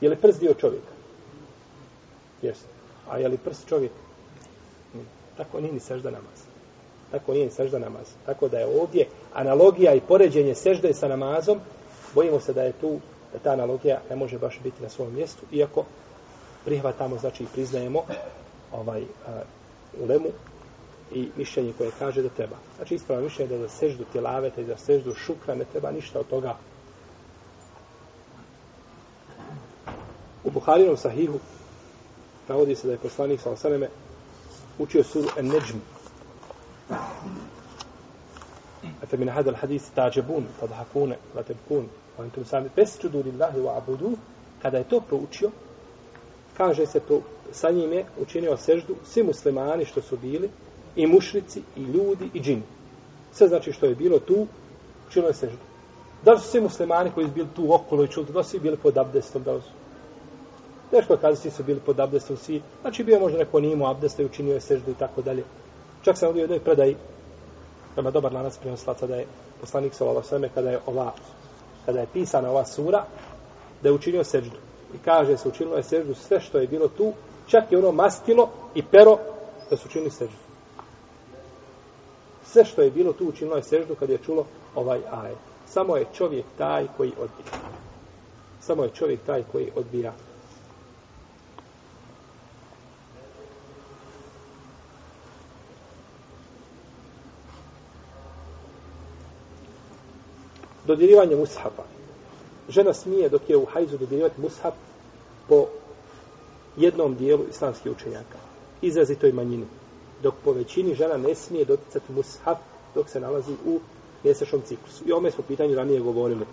Je 0.01 0.09
li 0.09 0.15
prst 0.15 0.39
dio 0.39 0.53
čovjeka? 0.53 0.91
Jeste. 2.41 2.67
A 3.09 3.17
je 3.17 3.27
li 3.27 3.37
prst 3.37 3.67
čovjek? 3.67 3.91
Tako 5.37 5.59
nije 5.61 5.73
ni 5.73 5.79
sežda 5.79 6.11
namaz. 6.11 6.39
Tako 7.11 7.33
nije 7.33 7.45
ni 7.45 7.51
sežda 7.51 7.79
namaz. 7.79 8.07
Tako 8.25 8.47
da 8.47 8.59
je 8.59 8.79
ovdje 8.81 9.07
analogija 9.33 9.93
i 9.93 10.01
poređenje 10.01 10.55
sežde 10.55 10.93
sa 10.93 11.07
namazom, 11.07 11.59
bojimo 12.15 12.39
se 12.39 12.53
da 12.53 12.63
je 12.63 12.71
tu, 12.71 12.99
da 13.33 13.39
ta 13.39 13.51
analogija 13.51 14.01
ne 14.09 14.15
može 14.15 14.37
baš 14.37 14.59
biti 14.63 14.83
na 14.83 14.89
svom 14.89 15.13
mjestu, 15.13 15.45
iako 15.51 15.85
prihvatamo, 16.65 17.17
znači 17.17 17.45
priznajemo 17.53 18.03
ovaj 18.71 19.01
uh, 19.01 19.07
ulemu 20.03 20.29
i 21.11 21.29
mišljenje 21.35 21.73
koje 21.77 21.91
kaže 21.99 22.21
da 22.21 22.29
treba. 22.29 22.55
Znači 22.75 22.95
ispravno 22.95 23.23
mišljenje 23.23 23.57
da 23.57 23.57
za 23.57 23.69
seždu 23.69 24.05
tjelaveta 24.11 24.61
i 24.61 24.65
za 24.65 24.77
seždu 24.77 25.13
šukra 25.13 25.55
ne 25.55 25.65
treba 25.65 25.91
ništa 25.91 26.19
od 26.19 26.27
toga. 26.27 26.55
U 30.43 30.51
Buharinom 30.51 30.97
sahihu 30.97 31.39
navodi 32.47 32.75
se 32.75 32.87
da 32.87 32.93
je 32.93 32.99
poslanik 32.99 33.41
sa 33.41 33.51
osaneme 33.51 33.89
učio 34.79 35.03
suru 35.03 35.27
An-Najm. 35.37 35.81
Ata 39.03 39.17
min 39.17 39.29
hada 39.29 39.51
al-hadith 39.51 39.85
ta'jabun, 39.95 40.43
tadhakun, 40.59 41.13
tabkun, 41.35 41.89
antum 42.21 42.45
sami 42.45 42.69
tasjudu 42.75 43.23
lillahi 43.23 43.59
wa 43.59 43.77
abudu. 43.77 44.17
Kada 44.61 44.77
je 44.77 44.83
to 44.83 44.99
proučio, 44.99 45.51
kaže 46.57 46.85
se 46.85 46.99
to 46.99 47.21
sa 47.51 47.71
njim 47.71 47.93
je 47.93 48.05
učinio 48.21 48.57
seždu 48.57 48.95
svi 49.05 49.23
muslimani 49.23 49.85
što 49.85 50.01
su 50.01 50.17
bili 50.17 50.49
i 50.95 51.07
mušrici 51.07 51.61
i 51.75 51.81
ljudi 51.81 52.29
i 52.33 52.41
džini. 52.41 52.63
Sve 53.31 53.47
znači 53.47 53.71
što 53.71 53.85
je 53.85 53.95
bilo 53.95 54.19
tu, 54.19 54.47
učinio 55.07 55.27
je 55.27 55.33
seždu. 55.33 55.57
Da 56.25 56.33
li 56.33 56.39
su 56.39 56.47
svi 56.47 56.61
muslimani 56.61 57.11
koji 57.15 57.27
su 57.27 57.33
bili 57.33 57.47
tu 57.55 57.73
okolo 57.73 58.03
i 58.03 58.07
čuli, 58.07 58.27
da 58.33 58.43
su 58.43 58.49
svi 58.49 58.59
bili 58.59 58.77
pod 58.77 58.97
abdestom, 58.97 59.43
da 59.43 59.61
su 59.61 59.69
Teško 60.91 61.13
je 61.13 61.19
kazati 61.19 61.51
su 61.51 61.63
bili 61.63 61.79
pod 61.79 61.99
abdestom 61.99 62.37
svi. 62.37 62.61
Znači 62.81 63.03
bio 63.03 63.19
možda 63.19 63.37
neko 63.37 63.59
nije 63.59 63.73
imao 63.73 63.91
abdesta 63.91 64.21
i 64.21 64.25
učinio 64.25 64.53
je 64.53 64.61
seždu 64.61 64.91
i 64.91 64.95
tako 64.95 65.21
dalje. 65.21 65.43
Čak 66.01 66.17
sam 66.17 66.27
ovdje 66.27 66.41
u 66.41 66.43
jednoj 66.43 66.59
predaji, 66.59 66.95
prema 67.93 68.11
dobar 68.11 68.33
lanac 68.33 68.57
prenoslaca, 68.57 69.07
da 69.07 69.15
je 69.15 69.25
poslanik 69.61 69.93
Salala 69.93 70.23
sveme, 70.23 70.49
kada 70.53 70.69
je 70.69 70.79
ova, 70.85 71.13
kada 71.89 71.99
je 71.99 72.07
pisana 72.13 72.49
ova 72.49 72.65
sura, 72.65 73.05
da 73.81 73.89
je 73.89 73.93
učinio 73.93 74.23
seđdu. 74.23 74.57
I 74.93 74.97
kaže 75.05 75.37
se, 75.37 75.49
učinilo 75.49 75.77
je 75.77 75.83
seđdu 75.83 76.13
sve 76.13 76.39
što 76.39 76.59
je 76.59 76.67
bilo 76.67 76.87
tu, 76.87 77.13
čak 77.47 77.71
i 77.71 77.75
ono 77.75 77.91
mastilo 77.91 78.49
i 78.75 78.83
pero 78.83 79.17
da 79.69 79.77
su 79.77 79.87
učinili 79.87 80.11
seđdu. 80.11 80.37
Sve 82.45 82.65
što 82.65 82.81
je 82.81 82.91
bilo 82.91 83.13
tu 83.13 83.27
učinilo 83.27 83.57
je 83.57 83.63
seždu 83.63 83.95
kad 83.95 84.09
je 84.09 84.17
čulo 84.17 84.45
ovaj 84.75 84.99
aj. 85.11 85.33
Samo 85.65 85.97
je 85.97 86.05
čovjek 86.13 86.45
taj 86.57 86.87
koji 86.97 87.09
odbija. 87.09 87.57
Samo 88.61 88.83
je 88.83 88.89
čovjek 88.89 89.19
taj 89.25 89.43
koji 89.51 89.71
odbija. 89.75 90.13
Dodirivanje 100.89 101.35
mushafa. 101.35 101.83
Žena 102.69 102.93
smije 102.93 103.29
dok 103.29 103.49
je 103.49 103.57
u 103.57 103.65
hajzu 103.65 103.97
dodirivati 103.97 104.41
mushaf 104.41 104.73
po 105.47 105.65
jednom 106.77 107.15
dijelu 107.15 107.45
islamskih 107.49 107.91
učenjaka. 107.91 108.37
Izrazitoj 108.81 109.31
manjini. 109.31 109.65
Dok 110.23 110.33
po 110.43 110.51
većini 110.51 110.95
žena 110.95 111.17
ne 111.17 111.35
smije 111.35 111.65
doticati 111.65 112.13
mushaf 112.13 112.57
dok 112.95 113.09
se 113.09 113.19
nalazi 113.19 113.53
u 113.65 113.79
mjesečnom 114.23 114.61
ciklusu. 114.61 115.03
I 115.05 115.11
ome 115.11 115.31
smo 115.31 115.43
pitanju 115.47 115.75
ranije 115.75 115.99
govorili. 115.99 116.45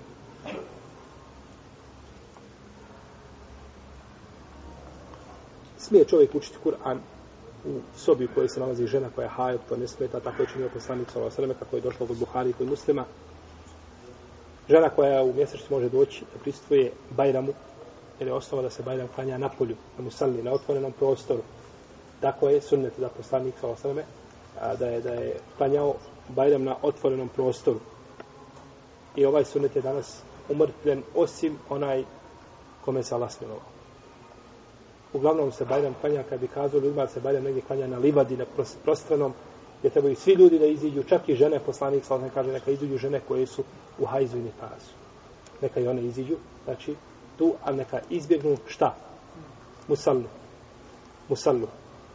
Smije 5.79 6.05
čovjek 6.05 6.35
učiti 6.35 6.59
Kur'an 6.65 6.99
u 7.65 7.81
sobi 7.97 8.25
u 8.25 8.29
kojoj 8.35 8.49
se 8.49 8.61
nalazi 8.61 8.87
žena 8.87 9.09
koja 9.15 9.25
je 9.25 9.31
hajat, 9.31 9.61
to 9.69 9.77
ne 9.77 9.89
smeta, 9.89 10.21
tako 10.21 10.43
je 10.43 10.49
činio 10.53 10.69
poslanik 10.75 11.11
sa 11.11 11.19
ova 11.19 11.31
kako 11.59 11.77
je 11.77 11.83
došlo 11.83 12.07
kod 12.07 12.17
Buhari 12.17 12.51
i 12.51 12.53
kod 12.53 12.69
muslima, 12.69 13.05
žena 14.69 14.89
koja 14.89 15.23
u 15.23 15.33
mjesečnici 15.33 15.73
može 15.73 15.89
doći 15.89 16.25
da 16.35 16.41
pristuje 16.41 16.93
Bajramu, 17.11 17.53
jer 18.19 18.29
je 18.29 18.35
osnova 18.35 18.63
da 18.63 18.71
se 18.71 18.83
Bajram 18.83 19.09
klanja 19.15 19.39
na 19.39 19.49
polju, 19.49 19.77
na 19.99 20.05
musalni, 20.05 20.43
na 20.43 20.53
otvorenom 20.53 20.93
prostoru. 20.93 21.43
Tako 22.21 22.49
je 22.49 22.61
sunnet 22.61 22.93
da 22.99 23.09
poslanik 23.09 23.55
sa 23.61 23.69
osrame, 23.69 24.05
da 24.79 24.87
je, 24.87 25.01
da 25.01 25.13
je 25.13 25.37
klanjao 25.57 25.95
Bajram 26.29 26.65
na 26.65 26.77
otvorenom 26.83 27.29
prostoru. 27.29 27.81
I 29.17 29.25
ovaj 29.25 29.45
sunnet 29.45 29.77
je 29.77 29.83
danas 29.83 30.23
umrtljen 30.49 31.03
osim 31.15 31.59
onaj 31.69 32.05
kome 32.85 33.03
se 33.03 33.15
Allah 33.15 33.33
smilovao. 33.33 33.63
Uglavnom 35.13 35.53
se 35.53 35.65
Bajram 35.65 35.95
klanja, 36.01 36.23
kad 36.23 36.41
bi 36.41 36.49
kazao 36.49 36.81
ljudima 36.81 37.07
se 37.07 37.21
Bajram 37.21 37.45
negdje 37.45 37.63
klanja 37.63 37.87
na 37.87 37.99
livadi, 37.99 38.37
na 38.37 38.45
prostranom, 38.85 39.33
gdje 39.87 39.93
trebaju 39.93 40.17
svi 40.17 40.33
ljudi 40.33 40.59
da 40.59 40.67
iziđu, 40.67 41.03
čak 41.03 41.29
i 41.29 41.35
žene, 41.35 41.61
poslanik 41.61 42.05
sa 42.05 42.19
kaže, 42.35 42.53
neka 42.53 42.71
iziđu 42.71 42.99
žene 42.99 43.21
koje 43.29 43.47
su 43.47 43.63
u 43.99 44.05
hajzu 44.07 44.39
i 44.39 44.41
nifasu. 44.41 44.91
Neka 45.63 45.81
i 45.81 45.89
one 45.89 46.03
iziđu, 46.03 46.37
znači, 46.65 46.95
tu, 47.39 47.53
a 47.65 47.73
neka 47.73 48.01
izbjegnu 48.11 48.57
šta? 48.67 48.95
Musallu. 49.89 50.25
Musallu. 51.29 51.69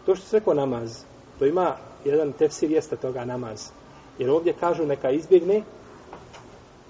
To 0.05 0.15
što 0.15 0.25
se 0.27 0.39
rekao 0.39 0.53
namaz, 0.53 1.03
to 1.39 1.45
ima 1.45 1.75
jedan 2.05 2.31
tefsir 2.31 2.71
jeste 2.71 2.95
toga 2.95 3.25
namaz. 3.25 3.69
Jer 4.19 4.29
ovdje 4.29 4.53
kažu 4.53 4.85
neka 4.85 5.11
izbjegne 5.11 5.63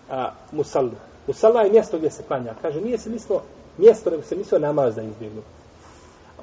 a, 0.09 0.31
musallu. 0.51 0.97
Musalla 1.27 1.61
je 1.61 1.71
mjesto 1.71 1.97
gdje 1.97 2.11
se 2.11 2.23
klanja. 2.23 2.55
Kaže, 2.61 2.81
nije 2.81 2.97
se 2.97 3.09
mislo 3.09 3.43
mjesto, 3.77 4.09
nego 4.09 4.23
se 4.23 4.35
mislo 4.35 4.59
namaz 4.59 4.95
da 4.95 5.01
izbjegnu. 5.01 5.41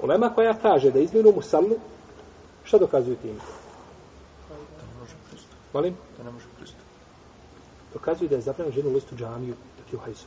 Ulema 0.03 0.31
koja 0.35 0.55
kaže 0.55 0.91
da 0.91 1.01
izbjegnu 1.01 1.33
musallu, 1.33 1.77
šta 2.65 2.79
dokazuju 2.79 3.17
tim? 3.17 3.41
Molim? 5.79 5.95
Da 6.19 6.25
ne 6.25 6.31
može 6.31 6.47
pristati. 6.57 6.85
Dokazuju 7.95 8.29
da 8.29 8.35
je 8.35 8.41
zabranjeno 8.41 8.75
ženu 8.75 8.95
listu 8.95 9.17
džamiju 9.17 9.55
dok 9.79 9.93
je 9.93 9.97
u 9.97 10.01
hajzu. 10.01 10.25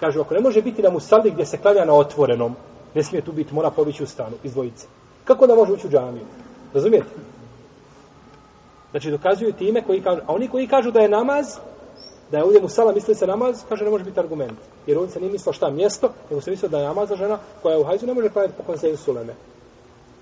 Kažu, 0.00 0.20
ako 0.20 0.34
ne 0.34 0.40
može 0.40 0.62
biti 0.62 0.82
na 0.82 0.90
musalli 0.90 1.30
gdje 1.30 1.46
se 1.46 1.58
klanja 1.58 1.84
na 1.84 1.94
otvorenom, 1.94 2.56
ne 2.94 3.02
smije 3.02 3.24
tu 3.24 3.32
biti, 3.32 3.54
mora 3.54 3.70
pobići 3.70 4.02
u 4.02 4.06
stanu, 4.06 4.36
iz 4.42 4.52
dvojice. 4.52 4.86
Kako 5.24 5.46
da 5.46 5.54
može 5.54 5.72
ući 5.72 5.86
u 5.86 5.90
džamiju? 5.90 6.26
Razumijete? 6.74 7.08
Znači, 8.90 9.10
dokazuju 9.10 9.52
time 9.52 9.82
koji 9.86 10.02
kažu, 10.02 10.20
a 10.26 10.34
oni 10.34 10.48
koji 10.48 10.68
kažu 10.68 10.90
da 10.90 11.00
je 11.00 11.08
namaz, 11.08 11.56
da 12.30 12.38
je 12.38 12.44
ovdje 12.44 12.60
musala 12.60 12.92
misli 12.92 13.14
se 13.14 13.26
namaz, 13.26 13.64
kaže 13.68 13.84
ne 13.84 13.90
može 13.90 14.04
biti 14.04 14.20
argument. 14.20 14.58
Jer 14.86 14.98
ovdje 14.98 15.12
se 15.12 15.20
nije 15.20 15.32
mislio 15.32 15.52
šta 15.52 15.70
mjesto, 15.70 16.12
nego 16.30 16.40
se 16.40 16.50
mislio 16.50 16.68
da 16.68 16.78
je 16.78 16.86
namaz 16.86 17.08
za 17.08 17.16
žena 17.16 17.38
koja 17.62 17.72
je 17.74 17.80
u 17.80 17.84
hajzu 17.84 18.06
ne 18.06 18.14
može 18.14 18.30
praviti 18.30 18.54
po 18.56 18.62
konsensu 18.62 19.12
leme. 19.12 19.34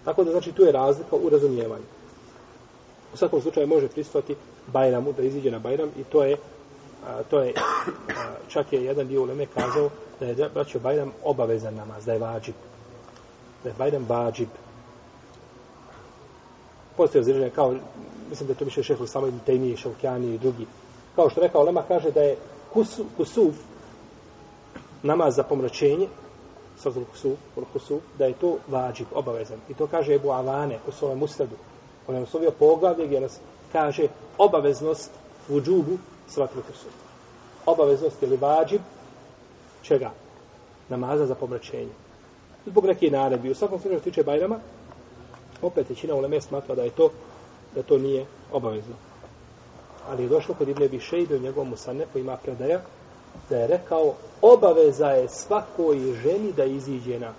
Tako 0.05 0.25
da 0.25 0.31
znači 0.31 0.53
tu 0.53 0.63
je 0.63 0.73
razlika 0.73 1.17
u 1.17 1.29
razumijevanju. 1.29 1.98
U 3.15 3.17
svakom 3.17 3.43
slučaju 3.43 3.67
može 3.67 3.89
pristati 3.89 4.37
Bajramu, 4.67 5.13
da 5.13 5.23
iziđe 5.23 5.51
na 5.51 5.59
Bajram 5.59 5.91
i 5.97 6.05
to 6.05 6.25
je 6.25 6.37
a, 7.07 7.23
to 7.23 7.41
je 7.41 7.53
a, 7.57 8.35
čak 8.49 8.73
je 8.73 8.85
jedan 8.85 9.09
dio 9.09 9.23
uleme 9.23 9.47
kazao 9.47 9.91
da 10.21 10.27
je 10.27 10.49
braćo 10.55 10.79
Bajram 10.79 11.13
obavezan 11.25 11.75
namaz, 11.75 12.05
da 12.05 12.13
je 12.13 12.19
vađib. 12.19 12.55
Da 13.63 13.69
je 13.69 13.75
Bajram 13.79 14.07
vađib. 14.09 14.49
Postoje 16.97 17.21
ozirženje 17.21 17.51
kao, 17.51 17.75
mislim 18.31 18.47
da 18.47 18.53
je 18.53 18.59
to 18.59 18.65
više 18.65 18.83
šehu 18.83 19.07
samo 19.07 19.27
i 19.27 19.33
Tejmije, 19.47 19.77
Šaukjani 19.77 20.35
i 20.35 20.39
drugi. 20.39 20.67
Kao 21.17 21.31
što 21.31 21.41
rekao 21.41 21.63
Lema 21.63 21.83
kaže 21.89 22.11
da 22.11 22.21
je 22.21 22.37
kusu, 22.73 23.05
kusuf 23.17 23.55
namaz 25.03 25.37
za 25.37 25.43
pomračenje, 25.43 26.09
sazul 26.79 27.05
kusuf, 27.05 27.39
kusuf, 27.73 28.03
da 28.19 28.27
je 28.27 28.33
to 28.33 28.57
vađib, 28.69 29.07
obavezan. 29.15 29.59
I 29.69 29.75
to 29.75 29.87
kaže 29.87 30.15
Ebu 30.15 30.31
Avane 30.31 30.79
u 30.89 30.93
svojem 30.93 31.23
ustadu. 31.23 31.57
On 32.09 32.15
je 32.15 32.23
oslovio 32.23 32.51
poglavlje 32.51 33.07
gdje 33.07 33.21
nas 33.21 33.39
kaže 33.73 34.09
obaveznost 34.39 35.11
u 35.49 35.61
džubu 35.61 35.99
svatul 36.29 36.63
kusuf. 36.63 36.93
Obaveznost 37.67 38.23
ili 38.23 38.37
vađib 38.37 38.81
čega? 39.83 40.11
Namaza 40.89 41.27
za 41.27 41.35
pomračenje. 41.35 41.93
Zbog 42.67 42.87
neke 42.87 43.11
naredbi. 43.11 43.51
U 43.51 43.55
svakom 43.55 43.81
slučaju 43.81 44.01
tiče 44.01 44.23
Bajrama, 44.23 44.59
opet 45.63 45.89
većina 45.89 46.15
uleme 46.15 46.41
smatra 46.41 46.75
da 46.75 46.83
je 46.83 46.91
to 46.91 47.11
da 47.75 47.83
to 47.83 47.99
nije 47.99 48.27
obavezno. 48.53 48.95
Ali 50.09 50.23
je 50.23 50.29
došlo 50.29 50.55
kod 50.55 50.69
Ibn 50.69 50.83
Abi 50.83 51.01
Šejbe 51.01 51.37
u 51.37 51.41
njegovom 51.41 51.69
musanefu 51.69 52.19
ima 52.19 52.37
predaja 52.37 52.81
da 53.51 53.57
je 53.57 53.67
rekao 53.67 54.15
obaveza 54.43 55.07
je 55.07 55.29
svakoj 55.29 55.99
ženi 56.23 56.53
da 56.53 56.65
iziđe 56.65 57.21
na 57.21 57.33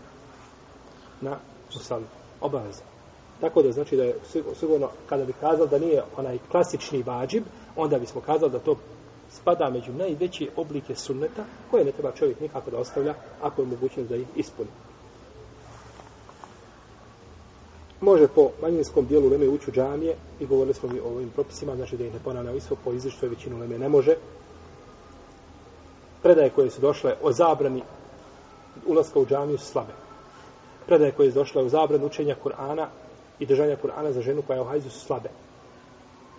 na 1.22 1.38
musan. 1.74 2.04
Obaveza. 2.42 2.82
Tako 3.42 3.62
da 3.62 3.72
znači 3.72 3.96
da 3.96 4.04
je 4.04 4.16
sigurno 4.60 4.90
kada 5.10 5.26
bi 5.26 5.34
kazali 5.34 5.70
da 5.70 5.80
nije 5.80 6.04
onaj 6.18 6.38
klasični 6.52 7.04
vađib, 7.04 7.44
onda 7.76 8.00
bismo 8.00 8.22
kazali 8.22 8.52
da 8.52 8.60
to 8.60 8.76
spada 9.32 9.70
među 9.70 9.94
najveće 9.94 10.50
oblike 10.56 10.96
sunneta 10.96 11.44
koje 11.72 11.86
ne 11.86 11.92
treba 11.92 12.12
čovjek 12.12 12.40
nikako 12.40 12.72
da 12.72 12.78
ostavlja 12.78 13.14
ako 13.42 13.62
je 13.62 13.68
mogućnost 13.68 14.10
da 14.10 14.16
ih 14.16 14.28
ispuni. 14.36 14.70
može 18.02 18.28
po 18.28 18.50
manjinskom 18.62 19.06
dijelu 19.06 19.30
leme 19.30 19.48
ući 19.48 19.70
u 19.70 19.74
džamije 19.74 20.16
i 20.40 20.46
govorili 20.46 20.74
smo 20.74 20.90
mi 20.90 21.00
o 21.00 21.08
ovim 21.08 21.30
propisima, 21.30 21.76
znači 21.76 21.98
da 21.98 22.04
ih 22.06 22.14
ne 22.14 22.20
ponavljamo 22.24 22.58
isto 22.58 22.76
po 22.84 22.94
izličtu 22.94 23.26
je 23.26 23.30
većinu 23.30 23.60
leme 23.60 23.78
ne 23.78 23.90
može. 23.90 24.16
Predaje 26.24 26.50
koje 26.50 26.70
su 26.70 26.82
došle 26.82 27.16
o 27.22 27.32
zabrani 27.32 27.84
ulaska 28.88 29.20
u 29.20 29.26
džamiju 29.26 29.58
su 29.58 29.66
slabe. 29.66 29.94
Predaje 30.86 31.12
koje 31.12 31.32
su 31.32 31.40
došle 31.40 31.62
o 31.62 31.70
zabrani 31.70 32.06
učenja 32.06 32.36
Kur'ana 32.44 32.86
i 33.40 33.46
držanja 33.46 33.76
Kur'ana 33.76 34.12
za 34.12 34.22
ženu 34.22 34.42
koja 34.42 34.56
je 34.56 34.62
u 34.62 34.66
hajzu 34.66 34.90
su 34.90 35.00
slabe. 35.00 35.30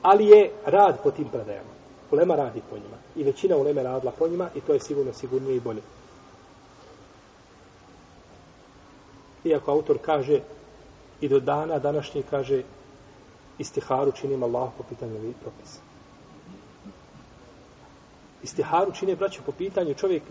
Ali 0.03 0.27
je 0.27 0.51
rad 0.67 1.03
po 1.03 1.11
tim 1.11 1.29
predajama. 1.29 1.71
Ulema 2.11 2.37
radi 2.37 2.63
po 2.71 2.77
njima. 2.77 2.97
I 3.17 3.25
većina 3.25 3.57
uleme 3.57 3.83
radila 3.83 4.13
po 4.19 4.29
njima 4.29 4.49
i 4.55 4.61
to 4.61 4.73
je 4.73 4.81
sigurno 4.81 5.13
sigurnije 5.13 5.57
i 5.57 5.61
bolje. 5.61 5.83
Iako 9.45 9.73
autor 9.73 9.99
kaže 10.03 10.41
i 11.21 11.29
do 11.29 11.41
dana 11.41 11.79
današnje 11.79 12.23
kaže 12.31 12.63
istiharu 13.59 14.13
činim 14.13 14.43
Allah 14.43 14.71
po 14.79 14.85
pitanju 14.89 15.17
ovih 15.17 15.35
propisa. 15.41 15.81
Istiharu 18.43 18.93
čini 18.93 19.17
braću 19.17 19.43
po 19.47 19.53
pitanju 19.53 19.95
čovjek 19.95 20.23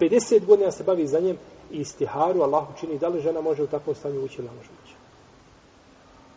50 0.00 0.46
godina 0.46 0.70
se 0.70 0.84
bavi 0.84 1.06
za 1.06 1.20
njem 1.20 1.36
i 1.70 1.80
istiharu 1.80 2.42
Allah 2.42 2.66
čini 2.80 2.98
da 2.98 3.08
li 3.08 3.20
žena 3.20 3.40
može 3.40 3.62
u 3.62 3.66
takvom 3.66 3.94
stanju 3.94 4.24
ući 4.24 4.38
ili 4.38 4.48
ne 4.48 4.56
može 4.56 4.68
ući. 4.84 4.99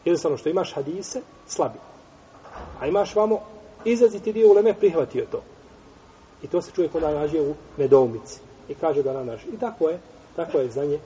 Jednostavno 0.06 0.38
što 0.38 0.50
imaš 0.50 0.74
hadise, 0.74 1.22
slabi. 1.48 1.80
A 2.80 2.88
imaš 2.88 3.16
vamo 3.16 3.40
izaziti 3.86 4.34
dio 4.34 4.50
uleme 4.50 4.74
prihvatio 4.74 5.26
to. 5.32 5.42
I 6.44 6.48
to 6.48 6.62
se 6.62 6.72
čuje 6.72 6.90
kod 6.90 7.04
nađe 7.04 7.42
u 7.42 7.56
nedoumici. 7.78 8.40
I 8.70 8.76
kaže 8.76 9.04
da 9.04 9.14
nam 9.14 9.26
naš. 9.28 9.44
I 9.44 9.60
tako 9.60 9.90
je, 9.90 10.00
tako 10.36 10.58
je 10.58 10.72
za 10.72 10.86
nje 10.86 11.00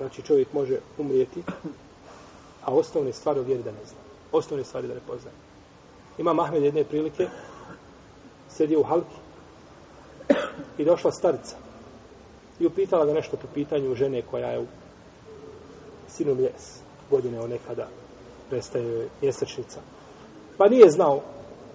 znači 0.00 0.22
čovjek 0.22 0.52
može 0.52 0.78
umrijeti, 0.98 1.42
a 2.64 2.74
osnovne 2.74 3.12
stvari 3.12 3.40
u 3.40 3.42
vjeri 3.42 3.62
da 3.62 3.70
ne 3.70 3.84
zna. 3.84 3.98
Osnovne 4.32 4.64
stvari 4.64 4.88
da 4.88 4.94
ne 4.94 5.00
poznaje. 5.06 5.36
Ima 6.18 6.32
Mahmed 6.32 6.62
jedne 6.62 6.84
prilike, 6.84 7.28
sedio 8.48 8.80
u 8.80 8.82
halki 8.82 9.16
i 10.78 10.84
došla 10.84 11.12
starica 11.12 11.56
i 12.60 12.66
upitala 12.66 13.06
ga 13.06 13.12
nešto 13.12 13.36
po 13.36 13.46
pitanju 13.54 13.94
žene 13.94 14.22
koja 14.22 14.48
je 14.48 14.60
u 14.60 14.66
sinu 16.08 16.34
mjes, 16.34 16.80
godine 17.10 17.40
onekada 17.40 17.82
nekada 17.82 17.88
prestaje 18.50 19.08
mjesečnica. 19.22 19.80
Pa 20.58 20.68
nije 20.68 20.90
znao, 20.90 21.20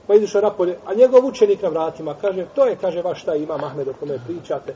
pa 0.07 0.15
izušao 0.15 0.41
napolje, 0.41 0.77
a 0.85 0.93
njegov 0.93 1.25
učenik 1.25 1.61
na 1.61 1.69
vratima, 1.69 2.15
kaže, 2.21 2.45
to 2.55 2.65
je, 2.65 2.75
kaže, 2.81 3.01
vaš 3.01 3.23
taj 3.23 3.39
ima 3.39 3.57
Mahmed 3.57 3.87
o 3.87 3.93
kome 3.99 4.19
pričate, 4.27 4.75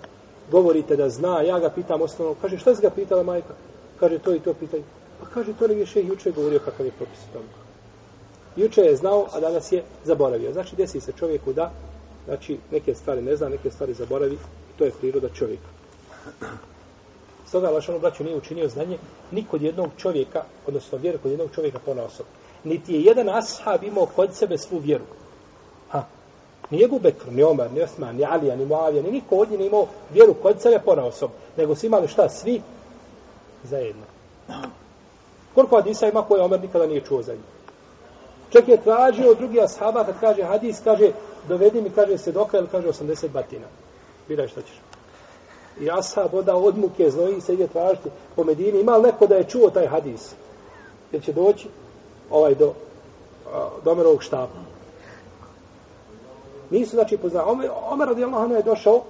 govorite 0.51 0.95
da 0.95 1.09
zna, 1.09 1.41
ja 1.41 1.59
ga 1.59 1.69
pitam 1.69 2.01
osnovno, 2.01 2.35
kaže, 2.41 2.57
šta 2.57 2.75
si 2.75 2.81
ga 2.81 2.89
pitala 2.89 3.23
majka? 3.23 3.53
Kaže, 3.99 4.19
to 4.19 4.35
i 4.35 4.39
to 4.39 4.53
pitanje. 4.53 4.83
Pa 5.19 5.25
kaže, 5.25 5.53
to 5.59 5.67
nije 5.67 5.85
še 5.85 6.03
juče 6.03 6.31
govorio 6.31 6.59
kakav 6.65 6.85
je 6.85 6.91
propis 6.91 7.19
tamo. 7.33 7.45
Juče 8.55 8.81
je 8.81 8.95
znao, 8.95 9.27
a 9.33 9.39
danas 9.39 9.71
je 9.71 9.83
zaboravio. 10.03 10.53
Znači, 10.53 10.75
desi 10.75 10.99
se 10.99 11.11
čovjeku 11.11 11.53
da, 11.53 11.71
znači, 12.25 12.57
neke 12.71 12.95
stvari 12.95 13.21
ne 13.21 13.35
zna, 13.35 13.49
neke 13.49 13.71
stvari 13.71 13.93
zaboravi, 13.93 14.37
to 14.77 14.85
je 14.85 14.91
priroda 14.91 15.29
čovjeka. 15.29 15.69
Stoga, 17.49 17.69
Lašanu 17.69 17.99
braću 17.99 18.23
nije 18.23 18.37
učinio 18.37 18.67
znanje 18.67 18.97
ni 19.31 19.45
kod 19.51 19.61
jednog 19.61 19.89
čovjeka, 19.97 20.43
odnosno 20.67 20.97
vjeru 20.97 21.19
kod 21.21 21.31
jednog 21.31 21.49
čovjeka 21.55 21.79
po 21.85 21.91
osob. 21.91 22.25
Niti 22.63 22.93
je 22.93 23.01
jedan 23.01 23.29
ashab 23.29 23.83
imao 23.83 24.05
kod 24.05 24.35
sebe 24.35 24.57
svu 24.57 24.77
vjeru. 24.77 25.03
Ha, 25.89 26.03
Nije 26.69 26.85
Ebu 26.85 26.99
Bekr, 26.99 27.31
ni 27.31 27.43
Omar, 27.43 27.71
ni 27.71 27.81
Osman, 27.81 28.15
ni 28.15 28.25
Alija, 28.25 28.55
ni 28.55 28.65
Moavija, 28.65 29.03
ni 29.03 29.11
niko 29.11 29.35
od 29.35 29.51
njih 29.51 29.59
imao 29.59 29.87
vjeru 30.13 30.33
kod 30.33 30.61
sebe 30.61 30.79
pona 30.85 31.05
osob, 31.05 31.29
nego 31.57 31.75
su 31.75 31.85
imali 31.85 32.07
šta, 32.07 32.29
svi 32.29 32.61
zajedno. 33.63 34.03
Koliko 35.55 35.75
hadisa 35.75 36.07
ima 36.07 36.21
koje 36.21 36.43
Omer 36.43 36.61
nikada 36.61 36.87
nije 36.87 37.01
čuo 37.01 37.21
za 37.21 37.33
njih? 37.33 37.49
Čak 38.49 38.67
je 38.67 38.83
tražio 38.83 39.33
drugi 39.33 39.61
ashaba 39.61 40.03
kad 40.03 40.19
kaže 40.19 40.43
hadis, 40.43 40.81
kaže 40.83 41.11
dovedi 41.47 41.81
mi, 41.81 41.89
kaže 41.89 42.17
se 42.17 42.31
doka 42.31 42.57
ili 42.57 42.67
kaže 42.67 42.87
80 42.87 43.29
batina. 43.29 43.67
Biraj 44.27 44.47
šta 44.47 44.61
ćeš. 44.61 44.88
I 45.79 45.89
ashab 45.91 46.33
oda 46.33 46.55
od 46.55 46.77
muke 46.77 47.09
znoji 47.09 47.41
se 47.41 47.53
ide 47.53 47.67
tražiti 47.67 48.09
po 48.35 48.43
Medini. 48.43 48.79
Ima 48.79 48.97
li 48.97 49.03
neko 49.03 49.27
da 49.27 49.35
je 49.35 49.49
čuo 49.49 49.69
taj 49.69 49.87
hadis? 49.87 50.31
Jer 51.11 51.23
će 51.23 51.33
doći 51.33 51.67
ovaj 52.29 52.55
do, 52.55 52.73
Omerovog 53.85 54.23
štapa. 54.23 54.59
Nisu 56.69 56.95
znači 56.95 57.17
poznali. 57.17 57.49
Omer, 57.49 57.69
Omer 57.89 58.07
radijallahu 58.07 58.43
anhu 58.43 58.55
je 58.55 58.63
došao, 58.63 59.01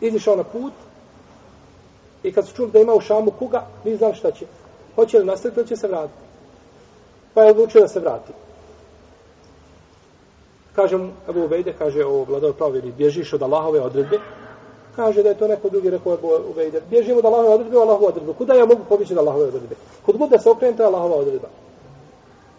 izišao 0.00 0.36
na 0.36 0.44
put 0.44 0.72
i 2.22 2.32
kad 2.32 2.46
su 2.46 2.54
čuli 2.56 2.70
da 2.70 2.78
ima 2.78 2.94
u 2.94 3.00
šamu 3.00 3.30
kuga, 3.30 3.66
ni 3.84 3.96
znali 3.96 4.14
šta 4.14 4.30
će. 4.30 4.46
Hoće 4.94 5.18
li 5.18 5.24
nastaviti 5.24 5.60
ili 5.60 5.68
će 5.68 5.76
se 5.76 5.88
vratiti. 5.88 6.26
Pa 7.34 7.42
je 7.42 7.50
odlučio 7.50 7.80
da 7.80 7.88
se 7.88 8.00
vrati. 8.00 8.32
Kaže 10.76 10.96
mu, 10.96 11.08
Ebu 11.28 11.44
Ubejde, 11.44 11.72
kaže, 11.78 12.04
o 12.04 12.24
vladao 12.24 12.52
pravo, 12.52 12.72
bježiš 12.96 13.32
od 13.32 13.42
Allahove 13.42 13.80
odredbe, 13.80 14.18
kaže 14.96 15.22
da 15.22 15.28
je 15.28 15.38
to 15.38 15.48
neko 15.48 15.68
drugi 15.68 15.90
rekao 15.90 16.14
Ebu 16.14 16.28
Ubejde. 16.50 16.80
Bježimo 16.90 17.22
da 17.22 17.28
Allahove 17.28 17.48
odredbe, 17.48 17.78
Allahove 17.78 18.06
odredbe. 18.06 18.32
Kuda 18.32 18.54
ja 18.54 18.66
mogu 18.66 18.80
pobjeći 18.88 19.14
da 19.14 19.20
Allahove 19.20 19.44
odredbe? 19.44 19.74
Kud 20.06 20.16
god 20.16 20.30
da 20.30 20.38
se 20.38 20.50
okrenem, 20.50 20.76
to 20.76 20.82
je 20.82 20.86
Allahova 20.86 21.16
odredba. 21.16 21.48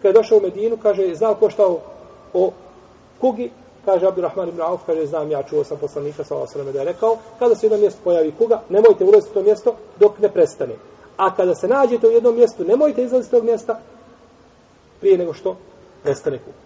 Je 0.02 0.12
došao 0.12 0.38
u 0.38 0.40
Medinu, 0.40 0.76
kaže, 0.82 1.14
znao 1.14 1.34
ko 1.34 1.50
šta 1.50 1.66
o, 1.66 1.78
o 2.34 2.50
kugi, 3.20 3.50
kaže 3.84 4.06
Abdurrahman 4.06 4.48
ibn 4.48 4.60
Auf, 4.60 4.80
kaže, 4.86 5.06
znam, 5.06 5.30
ja 5.30 5.42
čuo 5.42 5.64
sam 5.64 5.78
poslanika, 5.78 6.24
sa 6.24 6.36
osrame 6.36 6.72
da 6.72 6.78
je 6.78 6.84
rekao, 6.84 7.16
kada 7.38 7.54
se 7.54 7.66
jedno 7.66 7.78
mjesto 7.78 8.00
pojavi 8.04 8.32
kuga, 8.38 8.60
nemojte 8.68 9.04
ulaziti 9.04 9.30
u 9.30 9.34
to 9.34 9.42
mjesto 9.42 9.74
dok 10.00 10.18
ne 10.18 10.28
prestane. 10.28 10.74
A 11.16 11.34
kada 11.34 11.54
se 11.54 11.68
nađete 11.68 12.08
u 12.08 12.10
jednom 12.10 12.34
mjestu, 12.34 12.64
nemojte 12.64 13.02
izlaziti 13.02 13.30
tog 13.30 13.44
mjesta 13.44 13.80
prije 15.00 15.18
nego 15.18 15.34
što 15.34 15.56
prestane 16.02 16.38
kuga. 16.38 16.56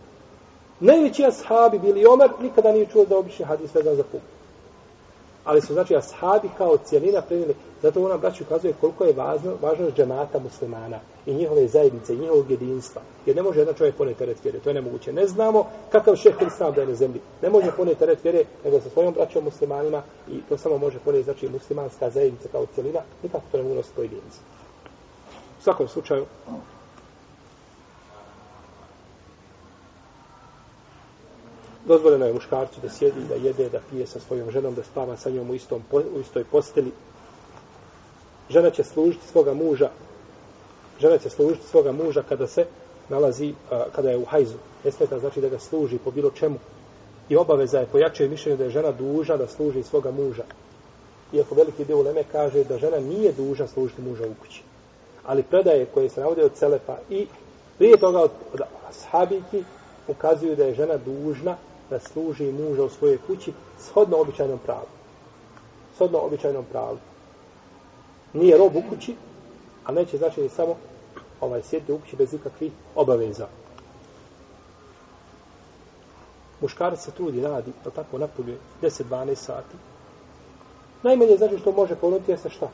Najveći 0.81 1.25
ashabi 1.25 1.79
bili 1.79 2.07
Omer, 2.07 2.31
nikada 2.41 2.73
nije 2.73 2.87
čuo 2.87 3.05
da 3.05 3.19
obični 3.19 3.45
hadis 3.45 3.75
vezan 3.75 3.97
za 3.97 4.03
kugu. 4.03 4.25
Ali 5.45 5.61
su, 5.61 5.73
znači, 5.73 5.97
ashabi 5.97 6.49
kao 6.59 6.77
cijelina 6.77 7.23
prenijeli, 7.23 7.55
zato 7.83 8.05
ona, 8.05 8.17
braću, 8.17 8.45
ukazuje 8.45 8.75
koliko 8.81 9.05
je 9.05 9.13
važno, 9.13 9.57
važnost 9.63 9.97
džemata 9.97 10.39
muslimana 10.39 11.01
i 11.27 11.35
njihove 11.35 11.69
zajednice, 11.69 12.15
i 12.15 12.19
njihovog 12.19 12.51
jedinstva. 12.51 13.03
Jer 13.27 13.37
ne 13.37 13.43
može 13.43 13.59
jedan 13.61 13.75
čovjek 13.75 13.97
poneti 13.97 14.19
teret 14.19 14.45
vjere, 14.45 14.59
to 14.59 14.71
je 14.71 14.75
nemoguće. 14.75 15.13
Ne 15.13 15.27
znamo 15.27 15.67
kakav 15.93 16.17
šeh 16.17 16.35
Hristam 16.37 16.73
da 16.75 16.81
je 16.81 16.87
na 16.87 16.95
zemlji. 16.95 17.21
Ne 17.43 17.51
može 17.51 17.71
poneti 17.77 17.99
teret 17.99 18.25
vjere, 18.25 18.45
nego 18.65 18.81
sa 18.81 18.91
svojom 18.91 19.15
braćom 19.15 19.45
muslimanima 19.45 20.03
i 20.29 20.41
to 20.49 20.59
samo 20.59 20.79
može 20.79 20.99
poneti, 20.99 21.25
znači, 21.25 21.49
muslimanska 21.49 22.11
zajednica 22.11 22.49
kao 22.53 22.67
cijelina, 22.75 23.01
nikako 23.23 23.45
to 23.53 23.57
ne 23.57 23.63
mogu 23.63 23.75
nositi 23.75 23.97
pojedinci. 23.97 24.39
U 25.61 25.63
svakom 25.63 25.89
slučaju, 25.89 26.27
dozvoljeno 31.87 32.27
je 32.27 32.33
muškarcu 32.33 32.81
da 32.81 32.89
sjedi, 32.89 33.21
da 33.29 33.35
jede, 33.35 33.69
da 33.69 33.81
pije 33.91 34.07
sa 34.07 34.21
svojom 34.21 34.51
ženom, 34.51 34.75
da 34.75 34.83
spava 34.83 35.17
sa 35.17 35.31
njom 35.31 35.51
u, 35.51 35.55
istom, 35.55 35.83
u 35.93 36.21
istoj 36.21 36.45
posteli. 36.45 36.93
Žena 38.51 38.71
će 38.71 38.85
služiti 38.85 39.29
svoga 39.29 39.55
muža, 39.55 39.91
žena 41.01 41.19
će 41.19 41.31
služiti 41.31 41.67
svoga 41.67 41.93
muža 41.93 42.23
kada 42.29 42.47
se 42.47 42.67
nalazi, 43.09 43.55
kada 43.95 44.11
je 44.11 44.19
u 44.19 44.25
hajzu. 44.25 44.59
Ne 44.85 44.91
smeta 44.91 45.19
znači 45.19 45.41
da 45.41 45.49
ga 45.49 45.59
služi 45.59 45.99
po 45.99 46.11
bilo 46.11 46.31
čemu. 46.31 46.59
I 47.29 47.37
obaveza 47.37 47.79
je 47.79 47.87
pojačuje 47.87 48.29
mišljenje 48.29 48.57
da 48.57 48.65
je 48.65 48.71
žena 48.71 48.93
duža 48.93 49.37
da 49.37 49.47
služi 49.47 49.83
svoga 49.83 50.11
muža. 50.11 50.43
Iako 51.33 51.55
veliki 51.55 51.85
dio 51.85 51.99
uleme 51.99 52.25
kaže 52.33 52.65
da 52.65 52.79
žena 52.79 52.99
nije 52.99 53.33
duža 53.33 53.67
služiti 53.67 54.03
muža 54.03 54.27
u 54.27 54.35
kući. 54.41 54.63
Ali 55.25 55.43
predaje 55.43 55.87
koje 55.87 56.09
se 56.09 56.21
navode 56.21 56.45
od 56.45 56.53
Celepa 56.55 56.97
i 57.11 57.27
prije 57.79 57.97
toga 57.97 58.21
od, 58.21 58.31
od 58.53 58.61
ashabiki 58.89 59.65
ukazuju 60.09 60.57
da 60.57 60.65
je 60.65 60.75
žena 60.75 60.97
dužna 60.97 61.57
da 61.91 62.01
služi 62.01 62.53
muža 62.53 62.85
u 62.85 62.89
svojoj 62.89 63.19
kući 63.27 63.53
shodno 63.79 64.21
običajnom 64.21 64.59
pravu. 64.59 64.89
Shodno 65.95 66.19
običajnom 66.19 66.65
pravu. 66.65 66.99
Nije 68.33 68.59
rob 68.59 68.77
u 68.77 68.83
kući, 68.91 69.17
a 69.85 69.93
neće 69.93 70.19
znači 70.19 70.41
ni 70.43 70.49
samo 70.49 70.77
ovaj 71.41 71.63
sjeti 71.63 71.93
u 71.93 71.99
kući 71.99 72.17
bez 72.17 72.35
ikakvih 72.35 72.73
obaveza. 72.95 73.47
Muškarac 76.61 77.01
se 77.05 77.11
trudi, 77.11 77.41
radi, 77.41 77.73
to 77.85 77.91
tako 77.91 78.19
napolje 78.19 78.57
10-12 78.83 79.35
sati. 79.35 79.77
Najmanje 81.03 81.37
znači 81.37 81.59
što 81.59 81.73
može 81.73 81.97
ponuditi 81.97 82.31
jeste 82.31 82.49
sa 82.49 82.55
šta? 82.55 82.69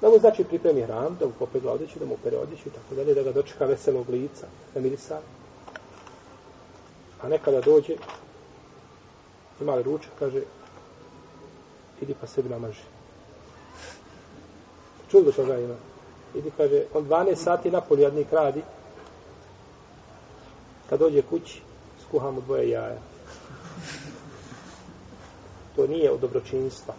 Da 0.00 0.08
mu 0.08 0.18
znači 0.18 0.44
pripremi 0.44 0.82
hram, 0.82 1.16
da 1.20 1.26
mu 1.26 1.32
popegla 1.38 1.72
odjeću, 1.72 1.98
da 1.98 2.06
mu 2.06 2.16
pere 2.24 2.36
odjeću 2.36 2.68
i 2.68 2.72
tako 2.72 2.94
dalje, 2.94 3.14
da 3.14 3.22
ga 3.22 3.32
dočeka 3.32 3.64
veselog 3.64 4.08
lica, 4.08 4.46
da 4.74 4.80
mirisa, 4.80 5.20
A 7.22 7.28
nekada 7.28 7.60
dođe, 7.60 7.96
ima 9.60 9.74
li 9.74 9.82
ručak, 9.82 10.12
kaže, 10.18 10.42
idi 12.00 12.14
pa 12.20 12.26
sebi 12.26 12.48
namaži. 12.48 12.82
Čuli 15.10 15.24
do 15.24 15.32
toga 15.32 15.58
ima. 15.58 15.74
Idi, 16.34 16.50
kaže, 16.56 16.84
on 16.94 17.04
12 17.04 17.34
sati 17.34 17.70
napolijadnik 17.70 18.32
radi, 18.32 18.62
kad 20.90 20.98
dođe 20.98 21.22
kući, 21.22 21.62
skuha 22.06 22.30
mu 22.30 22.40
dvoje 22.40 22.70
jaja. 22.70 22.98
To 25.76 25.86
nije 25.86 26.10
od 26.10 26.20
dobročinstva. 26.20 26.94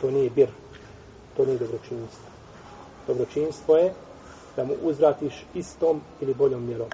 To 0.00 0.10
nije 0.10 0.30
bir. 0.30 0.48
To 1.36 1.46
nije 1.46 1.58
dobročinstvo. 1.58 2.28
Dobročinstvo 3.06 3.76
je 3.76 3.94
da 4.56 4.64
mu 4.64 4.74
uzvratiš 4.82 5.44
istom 5.54 6.00
ili 6.20 6.34
boljom 6.34 6.66
mjerom. 6.66 6.88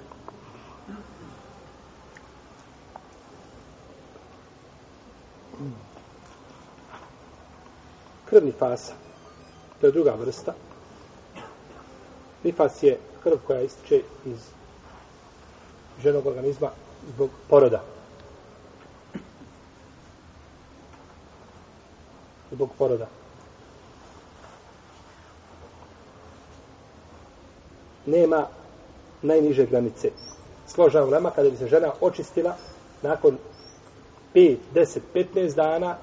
Krvni 8.25 8.45
nifasa. 8.45 8.93
To 9.81 9.87
je 9.87 9.91
druga 9.91 10.15
vrsta. 10.19 10.53
Nifas 12.43 12.83
je 12.83 12.97
krv 13.23 13.37
koja 13.47 13.61
ističe 13.61 14.01
iz 14.25 14.39
ženog 16.03 16.25
organizma 16.25 16.69
zbog 17.13 17.29
poroda. 17.49 17.83
Zbog 22.51 22.69
poroda. 22.77 23.07
Nema 28.05 28.47
najniže 29.21 29.65
granice. 29.65 30.11
Složena 30.67 31.05
ulema 31.05 31.31
kada 31.31 31.49
bi 31.49 31.57
se 31.57 31.67
žena 31.67 31.91
očistila 32.01 32.55
nakon 33.01 33.37
5, 34.35 34.57
10, 34.75 34.99
15 35.13 35.55
dana 35.55 35.95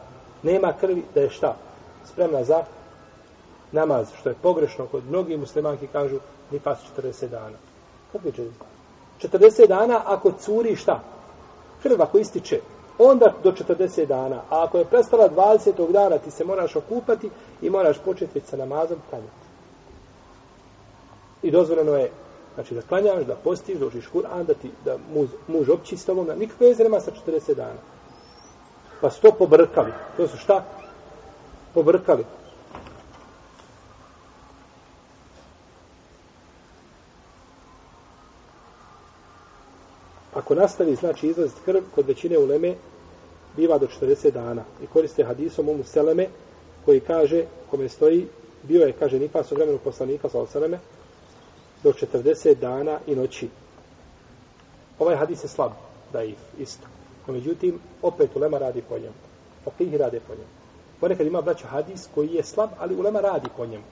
nema 0.43 0.73
krvi 0.81 1.03
da 1.15 1.21
je 1.21 1.31
šta? 1.31 1.57
spremna 2.13 2.45
za 2.45 2.65
namaz, 3.73 4.09
što 4.21 4.29
je 4.29 4.35
pogrešno 4.43 4.87
kod 4.87 5.05
mnogih 5.09 5.39
muslimanki 5.39 5.87
kažu 5.87 6.19
ni 6.51 6.61
pas 6.61 6.79
40 6.97 7.29
dana. 7.29 7.57
Kako 8.13 8.29
je 8.29 8.33
40 8.33 8.37
dana? 8.37 9.49
40 9.49 9.67
dana 9.67 10.03
ako 10.05 10.33
curi 10.33 10.77
šta? 10.77 11.01
Krv 11.83 12.03
ako 12.03 12.19
ističe, 12.19 12.61
onda 12.99 13.35
do 13.45 13.53
40 13.53 14.07
dana. 14.07 14.37
A 14.51 14.65
ako 14.65 14.79
je 14.79 14.85
prestala 14.85 15.29
20. 15.29 15.93
dana, 15.93 16.19
ti 16.19 16.31
se 16.31 16.45
moraš 16.45 16.77
okupati 16.77 17.31
i 17.63 17.71
moraš 17.71 17.99
početi 18.05 18.41
sa 18.41 18.57
namazom 18.57 18.99
klanjati. 19.11 19.49
I 21.43 21.51
dozvoljeno 21.51 21.95
je 21.95 22.11
znači 22.55 22.75
da 22.75 22.83
klanjaš, 22.83 23.25
da 23.27 23.37
postiš, 23.45 23.79
da 23.79 23.87
učiš 23.87 24.09
Kur'an, 24.15 24.45
da 24.47 24.55
ti 24.55 24.71
da 24.85 24.97
muž, 25.15 25.29
muž 25.49 25.69
opći 25.69 25.97
s 25.97 26.05
tobom, 26.05 26.29
nikakve 26.39 26.69
veze 26.69 26.83
nema 26.83 27.01
sa 27.01 27.11
40 27.27 27.55
dana. 27.55 27.81
Pa 29.01 29.11
su 29.11 29.21
to 29.21 29.33
pobrkali. 29.33 29.93
To 30.17 30.29
su 30.29 30.37
šta? 30.37 30.65
pobrkali. 31.75 32.25
Ako 40.35 40.55
nastavi, 40.55 40.95
znači, 40.95 41.29
izlaz 41.29 41.51
krv, 41.65 41.81
kod 41.95 42.07
većine 42.07 42.39
uleme, 42.39 42.75
biva 43.57 43.79
do 43.79 43.87
40 43.87 44.31
dana. 44.31 44.65
I 44.83 44.87
koriste 44.87 45.25
hadisom 45.25 45.69
umu 45.69 45.85
Seleme, 45.85 46.29
koji 46.85 47.01
kaže, 47.01 47.45
kome 47.71 47.89
stoji, 47.89 48.27
bio 48.63 48.87
je, 48.87 48.93
kaže, 48.93 49.19
nifas 49.19 49.53
u 49.53 49.55
vremenu 49.55 49.79
poslanika, 49.79 50.29
sa 50.29 50.47
Seleme, 50.47 50.79
do 51.83 51.93
40 51.93 52.55
dana 52.55 52.99
i 53.07 53.17
noći. 53.17 53.49
Ovaj 54.99 55.17
hadis 55.17 55.45
je 55.45 55.49
slab, 55.49 55.73
da 56.13 56.21
je 56.21 56.35
isto. 56.59 56.98
No, 57.29 57.35
međutim, 57.35 57.79
opet 58.03 58.37
ulema 58.37 58.59
radi 58.59 58.83
po 58.89 58.99
njemu. 58.99 59.15
Fakih 59.65 59.95
rade 59.95 60.21
po 60.21 60.33
njemu. 60.33 60.49
Ponekad 61.01 61.27
ima 61.27 61.43
braćo 61.43 61.67
hadis 61.67 62.09
koji 62.15 62.29
je 62.29 62.43
slab, 62.43 62.71
ali 62.79 62.97
ulema 62.97 63.21
radi 63.21 63.49
po 63.57 63.67
njemu. 63.67 63.85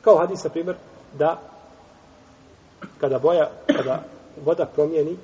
Kao 0.00 0.18
hadis, 0.18 0.44
na 0.44 0.50
primjer, 0.50 0.76
da 1.18 1.40
kada 3.00 3.18
boja, 3.18 3.50
kada 3.66 4.02
voda 4.44 4.66
promijeni 4.66 5.16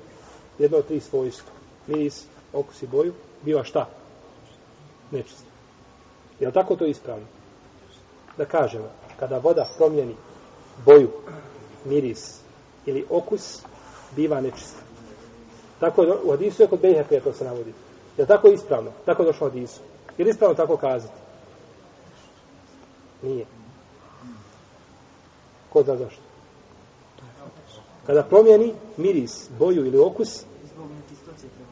jedno 0.59 0.77
od 0.77 0.87
tri 0.87 0.99
svojstva, 0.99 1.51
miris, 1.87 2.25
okus 2.53 2.81
i 2.81 2.87
boju, 2.87 3.13
biva 3.41 3.63
šta? 3.63 3.89
Nečisto. 5.11 5.43
Je 6.39 6.47
li 6.47 6.53
tako 6.53 6.75
to 6.75 6.85
ispravno? 6.85 7.25
Da 8.37 8.45
kažemo, 8.45 8.89
kada 9.19 9.37
voda 9.37 9.67
promijeni 9.77 10.15
boju, 10.85 11.11
miris 11.85 12.39
ili 12.85 13.05
okus, 13.09 13.61
biva 14.15 14.41
nečista. 14.41 14.92
Tako 15.79 16.03
je, 16.03 16.13
u 16.23 16.31
hadisu 16.31 16.63
je 16.63 16.67
kod 16.67 16.79
Bejhefe 16.79 17.19
to 17.19 17.33
se 17.33 17.45
navodi. 17.45 17.73
Je 18.17 18.25
tako 18.25 18.47
ispravno? 18.47 18.91
Tako 19.05 19.23
je 19.23 19.25
došlo 19.25 19.47
u 19.47 19.49
hadisu. 19.49 19.81
Je 20.17 20.25
li 20.25 20.31
ispravno 20.31 20.55
tako 20.55 20.77
kazati? 20.77 21.13
Nije. 23.21 23.45
Ko 25.69 25.83
zna 25.83 25.97
zašto? 25.97 26.21
Kada 28.05 28.23
promijeni 28.23 28.73
miris, 28.97 29.49
boju 29.59 29.85
ili 29.85 29.99
okus, 29.99 30.43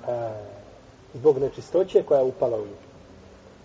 a, 0.07 0.31
zbog 1.13 1.37
nečistoće 1.37 2.03
koja 2.03 2.19
je 2.19 2.25
upala 2.25 2.57
u 2.57 2.65
nju. 2.65 2.75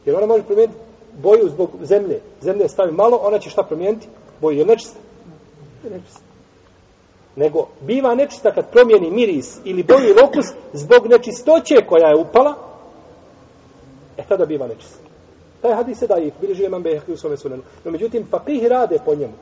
Jer 0.04 0.16
ona 0.16 0.26
može 0.26 0.42
promijeniti 0.42 0.78
boju 1.22 1.48
zbog 1.48 1.70
zemlje. 1.82 2.20
Zemlje 2.40 2.68
stavi 2.68 2.92
malo, 2.92 3.16
ona 3.22 3.38
će 3.38 3.50
šta 3.50 3.62
promijeniti? 3.62 4.08
Boju 4.40 4.58
je 4.58 4.64
nečista. 4.64 4.98
Nečista. 5.90 6.25
Nego 7.36 7.66
biva 7.80 8.14
nečista 8.14 8.50
kad 8.50 8.70
promijeni 8.70 9.10
miris 9.10 9.58
ili 9.64 9.82
boju 9.82 10.04
ili 10.08 10.20
okus 10.24 10.46
zbog 10.72 11.06
nečistoće 11.06 11.74
koja 11.88 12.08
je 12.08 12.16
upala, 12.16 12.54
e 14.16 14.22
tada 14.28 14.46
biva 14.46 14.66
nečist. 14.66 15.00
Taj 15.62 15.74
hadis 15.74 16.02
je 16.02 16.08
daif, 16.08 16.34
bilježi 16.40 16.64
imam 16.64 16.82
Behekli 16.82 17.14
u 17.14 17.16
svome 17.16 17.36
sunenu. 17.36 17.62
No, 17.84 17.90
međutim, 17.90 18.26
fakih 18.30 18.66
rade 18.66 18.98
po 19.04 19.14
njemu. 19.14 19.32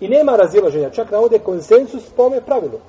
I 0.00 0.08
nema 0.08 0.36
razilaženja, 0.36 0.90
čak 0.90 1.10
navode 1.10 1.38
konsensus 1.38 2.04
po 2.16 2.22
ome 2.22 2.40
pravilu. 2.40 2.80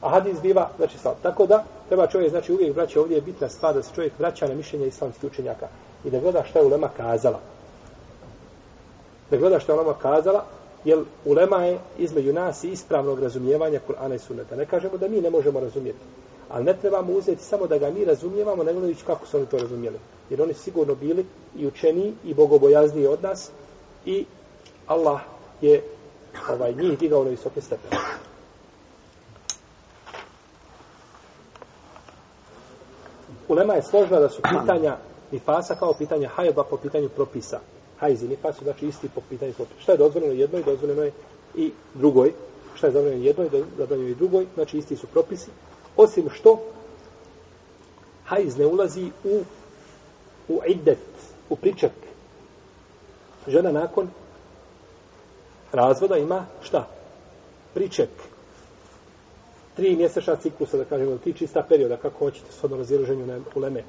A 0.00 0.08
hadis 0.08 0.40
biva, 0.42 0.70
znači 0.76 0.98
slab. 0.98 1.14
Tako 1.22 1.46
da, 1.46 1.64
treba 1.88 2.06
čovjek, 2.06 2.30
znači 2.30 2.52
uvijek 2.52 2.76
vraća, 2.76 3.00
ovdje 3.00 3.14
je 3.14 3.20
bitna 3.20 3.48
stvar 3.48 3.74
da 3.74 3.82
se 3.82 3.94
čovjek 3.94 4.12
vraća 4.18 4.48
na 4.48 4.54
mišljenje 4.54 4.86
islamskih 4.86 5.30
učenjaka 5.30 5.68
i 6.04 6.10
da 6.10 6.20
gleda 6.20 6.44
šta 6.44 6.58
je 6.58 6.64
ulema 6.64 6.88
kazala. 6.96 7.40
Da 9.30 9.36
gleda 9.36 9.60
šta 9.60 9.72
je 9.72 9.78
ulema 9.78 9.94
kazala, 9.98 10.44
jer 10.84 11.04
ulema 11.24 11.64
je 11.64 11.78
između 11.98 12.32
nas 12.32 12.64
i 12.64 12.68
ispravnog 12.68 13.20
razumijevanja 13.20 13.80
Kur'ana 13.88 14.14
i 14.14 14.18
Sunneta. 14.18 14.56
Ne 14.56 14.66
kažemo 14.66 14.96
da 14.96 15.08
mi 15.08 15.20
ne 15.20 15.30
možemo 15.30 15.60
razumjeti. 15.60 15.98
Ali 16.48 16.64
ne 16.64 16.74
trebamo 16.80 17.12
uzeti 17.12 17.42
samo 17.42 17.66
da 17.66 17.78
ga 17.78 17.90
mi 17.90 18.04
razumijevamo, 18.04 18.64
ne 18.64 18.72
gledajući 18.72 19.04
kako 19.04 19.26
su 19.26 19.36
oni 19.36 19.46
to 19.46 19.58
razumijeli. 19.58 19.98
Jer 20.30 20.42
oni 20.42 20.54
sigurno 20.54 20.94
bili 20.94 21.26
i 21.56 21.66
učeniji 21.66 22.14
i 22.24 22.34
bogobojazniji 22.34 23.06
od 23.06 23.22
nas 23.22 23.50
i 24.06 24.24
Allah 24.86 25.20
je 25.60 25.82
ovaj, 26.50 26.74
njih 26.74 26.98
digao 26.98 27.24
na 27.24 27.30
visoke 27.30 27.60
stepene. 27.60 27.96
Ulema 33.48 33.74
je 33.74 33.82
složna 33.82 34.20
da 34.20 34.28
su 34.28 34.42
pitanja 34.42 34.96
nifasa 35.32 35.74
kao 35.74 35.94
pitanja 35.94 36.28
hajba 36.28 36.64
po 36.64 36.76
pitanju 36.76 37.08
propisa. 37.08 37.60
Hajz 38.04 38.22
i 38.22 38.28
nifas 38.28 38.56
su 38.56 38.64
znači 38.64 38.86
isti 38.86 39.08
po 39.14 39.20
pitanju 39.28 39.52
propisa. 39.52 39.80
Šta 39.80 39.92
je 39.92 39.98
dozvoljeno 39.98 40.32
jednoj, 40.32 40.62
dozvoljeno 40.62 41.02
je 41.02 41.12
i 41.54 41.70
drugoj. 41.94 42.32
Šta 42.74 42.86
je 42.86 42.92
dozvoljeno 42.92 43.24
jednoj, 43.24 43.48
dozvoljeno 43.78 44.08
i 44.08 44.14
drugoj. 44.14 44.46
Znači 44.54 44.78
isti 44.78 44.96
su 44.96 45.06
propisi. 45.06 45.50
Osim 45.96 46.30
što 46.30 46.60
hajz 48.24 48.56
ne 48.58 48.66
ulazi 48.66 49.10
u 49.24 49.42
u 50.48 50.60
iddet, 50.66 50.98
u 51.48 51.56
pričak. 51.56 51.92
Žena 53.48 53.72
nakon 53.72 54.08
razvoda 55.72 56.16
ima 56.16 56.46
šta? 56.62 56.88
Priček. 57.74 58.10
Tri 59.76 59.96
mjesečna 59.96 60.36
ciklusa, 60.36 60.76
da 60.76 60.84
kažemo, 60.84 61.18
ti 61.18 61.32
čista 61.32 61.66
perioda, 61.68 61.96
kako 61.96 62.18
hoćete, 62.18 62.52
s 62.52 62.64
odno 62.64 62.76
razilaženju 62.76 63.42
leme. 63.56 63.84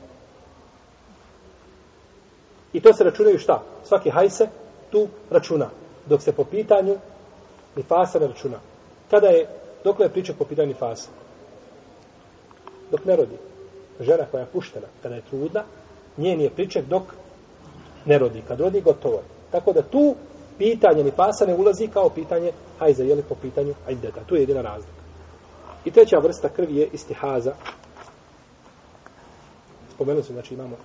I 2.76 2.82
to 2.82 2.94
se 2.94 3.04
računaju 3.04 3.40
šta? 3.40 3.64
Svaki 3.84 4.10
hajse 4.10 4.48
tu 4.92 5.08
računa. 5.30 5.70
Dok 6.06 6.22
se 6.22 6.32
po 6.32 6.44
pitanju 6.44 6.98
nifasa 7.76 8.20
ne 8.20 8.28
računa. 8.28 8.58
Kada 9.10 9.28
je, 9.28 9.48
dok 9.84 10.00
je 10.00 10.10
priča 10.10 10.34
po 10.38 10.46
pitanju 10.46 10.68
nifasa? 10.68 11.10
Dok 12.92 13.06
ne 13.06 13.16
rodi. 13.16 13.38
Žena 14.00 14.26
koja 14.32 14.42
je 14.42 14.48
puštena, 14.54 14.88
kada 15.04 15.16
je 15.16 15.22
trudna, 15.22 15.64
njen 16.18 16.42
je 16.42 16.50
priček 16.50 16.86
dok 16.86 17.04
ne 18.06 18.18
rodi. 18.18 18.44
Kad 18.48 18.60
rodi, 18.60 18.82
gotovo 18.82 19.16
je. 19.16 19.24
Tako 19.52 19.74
da 19.74 19.82
tu 19.82 20.16
pitanje 20.58 21.04
nifasa 21.04 21.46
ne 21.46 21.56
ulazi 21.56 21.88
kao 21.88 22.10
pitanje 22.10 22.52
hajza, 22.80 23.04
jeli 23.04 23.24
po 23.30 23.36
pitanju 23.36 23.74
ajdeta. 23.88 24.22
Tu 24.28 24.36
je 24.36 24.42
jedina 24.42 24.62
razlika. 24.62 25.02
I 25.86 25.92
treća 25.92 26.18
vrsta 26.18 26.50
krvi 26.50 26.76
je 26.76 26.90
istihaza. 26.94 27.54
Spomenuli 29.94 30.24
su, 30.24 30.34
znači 30.34 30.54
imamo 30.54 30.76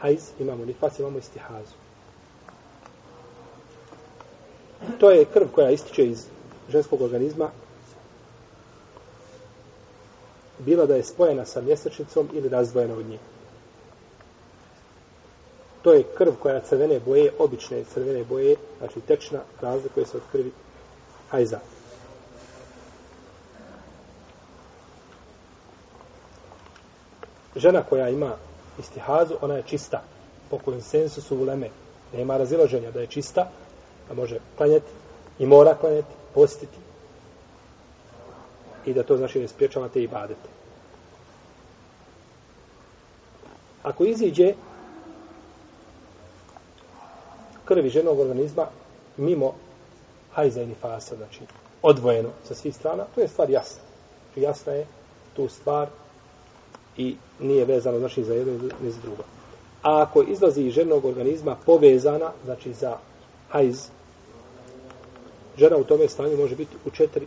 hajz, 0.00 0.22
imamo 0.40 0.64
nifas, 0.64 0.98
imamo 0.98 1.18
istihazu. 1.18 1.74
To 4.98 5.10
je 5.10 5.24
krv 5.24 5.46
koja 5.52 5.70
ističe 5.70 6.06
iz 6.06 6.26
ženskog 6.68 7.00
organizma 7.00 7.50
bila 10.58 10.86
da 10.86 10.96
je 10.96 11.04
spojena 11.04 11.44
sa 11.44 11.60
mjesečnicom 11.60 12.28
ili 12.32 12.48
razdvojena 12.48 12.94
od 12.94 13.06
nje. 13.06 13.18
To 15.82 15.92
je 15.92 16.02
krv 16.02 16.32
koja 16.42 16.60
crvene 16.60 17.00
boje, 17.00 17.32
obične 17.38 17.84
crvene 17.84 18.24
boje, 18.24 18.56
znači 18.78 19.00
tečna, 19.00 19.40
razlikuje 19.60 20.06
se 20.06 20.16
od 20.16 20.22
krvi 20.32 20.52
hajza. 21.30 21.58
Žena 27.56 27.82
koja 27.82 28.08
ima 28.08 28.36
istihazu, 28.80 29.34
ona 29.40 29.54
je 29.54 29.62
čista. 29.62 30.02
Po 30.50 30.58
konsensusu 30.58 31.38
u 31.38 31.44
leme. 31.44 31.68
Nema 32.12 32.36
razilaženja 32.36 32.90
da 32.90 33.00
je 33.00 33.06
čista, 33.06 33.50
da 34.08 34.14
može 34.14 34.38
klanjati 34.56 34.90
i 35.38 35.46
mora 35.46 35.74
klanjati, 35.74 36.14
postiti. 36.34 36.78
I 38.86 38.94
da 38.94 39.02
to 39.02 39.16
znači 39.16 39.40
ne 39.40 39.48
spriječava 39.48 39.88
te 39.88 40.02
ibadete. 40.02 40.48
Ako 43.82 44.04
iziđe 44.04 44.54
krvi 47.64 47.90
ženog 47.90 48.18
organizma 48.18 48.66
mimo 49.16 49.54
hajza 50.32 50.62
i 50.62 50.66
nifasa, 50.66 51.16
znači 51.16 51.40
odvojeno 51.82 52.28
sa 52.48 52.54
svih 52.54 52.76
strana, 52.76 53.04
to 53.14 53.20
je 53.20 53.28
stvar 53.28 53.50
jasna. 53.50 53.82
Jasna 54.36 54.72
je 54.72 54.86
tu 55.36 55.48
stvar 55.48 55.88
i 57.00 57.16
nije 57.40 57.64
vezano 57.64 57.98
znači 57.98 58.24
za 58.24 58.34
jedno 58.34 58.52
ni 58.82 58.90
za 58.90 59.00
drugo. 59.02 59.22
A 59.82 60.02
ako 60.02 60.22
izlazi 60.22 60.62
iz 60.62 60.74
ženog 60.74 61.04
organizma 61.04 61.56
povezana, 61.66 62.32
znači 62.44 62.72
za 62.72 62.96
hajz, 63.48 63.88
žena 65.58 65.76
u 65.76 65.84
tome 65.84 66.08
stanju 66.08 66.36
može 66.36 66.56
biti 66.56 66.76
u 66.86 66.90
četiri 66.90 67.26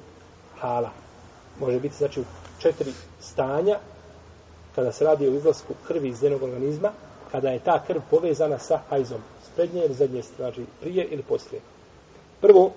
hala. 0.60 0.90
Može 1.60 1.80
biti 1.80 1.96
znači 1.98 2.22
u 2.22 2.24
četiri 2.60 2.92
stanja 3.20 3.80
kada 4.76 4.92
se 4.92 5.06
radi 5.06 5.28
o 5.28 5.34
izlasku 5.34 5.74
krvi 5.88 6.10
iz 6.10 6.20
ženog 6.20 6.44
organizma, 6.44 6.92
kada 7.32 7.50
je 7.50 7.60
ta 7.60 7.84
krv 7.88 8.00
povezana 8.10 8.60
sa 8.60 8.80
hajzom 8.90 9.22
prednje 9.56 9.86
ili 9.86 9.94
zadnje 9.94 10.24
straži, 10.24 10.62
znači 10.62 10.72
prije 10.82 11.06
ili 11.06 11.24
poslije. 11.24 11.62
Prvo, 12.42 12.72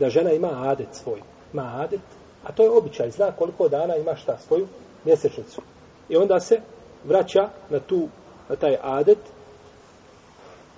da 0.00 0.10
žena 0.10 0.32
ima 0.32 0.70
adet 0.70 0.88
svoj. 0.92 1.22
Ima 1.52 1.80
adet, 1.84 2.00
a 2.44 2.52
to 2.52 2.62
je 2.62 2.70
običaj, 2.70 3.10
zna 3.10 3.32
koliko 3.32 3.68
dana 3.68 3.96
ima 3.96 4.16
šta, 4.16 4.38
svoju 4.46 4.66
mjesečnicu. 5.04 5.62
I 6.08 6.16
onda 6.16 6.40
se 6.40 6.60
vraća 7.04 7.48
na 7.70 7.80
tu, 7.80 8.08
na 8.48 8.56
taj 8.56 8.76
adet 8.82 9.18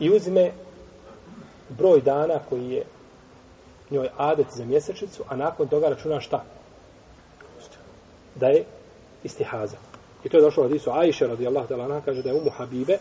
i 0.01 0.11
uzme 0.11 0.53
broj 1.69 2.01
dana 2.01 2.39
koji 2.49 2.71
je 2.71 2.85
njoj 3.91 4.09
adet 4.17 4.47
za 4.51 4.65
mjesečnicu, 4.65 5.23
a 5.29 5.37
nakon 5.37 5.69
toga 5.69 5.89
računa 5.89 6.21
šta? 6.21 6.45
Da 8.35 8.47
je 8.47 8.65
istihaza. 9.25 9.77
I 10.25 10.29
to 10.29 10.37
je 10.37 10.43
došlo 10.43 10.65
od 10.65 10.75
Isu 10.75 10.91
Ajše, 10.91 11.27
radijallahu 11.27 11.69
ta'ala, 11.69 12.01
kaže 12.05 12.23
da 12.23 12.29
je 12.29 12.35
umu 12.35 12.51
Habibe, 12.51 12.99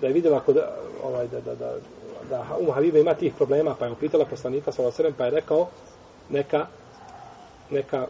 da 0.00 0.06
je 0.06 0.12
vidjela 0.12 0.40
kod, 0.40 0.58
ovaj, 1.04 1.28
da, 1.28 1.40
da, 1.40 1.54
da, 1.54 1.74
da 2.30 2.46
Umu 2.60 2.72
Habibe 2.72 3.00
ima 3.00 3.14
tih 3.14 3.34
problema, 3.34 3.74
pa 3.78 3.84
je 3.84 3.92
upitala 3.92 4.24
poslanika 4.24 4.72
sa 4.72 4.90
sellem 4.90 5.14
pa 5.18 5.24
je 5.24 5.30
rekao, 5.30 5.68
neka, 6.30 6.66
neka 7.70 8.06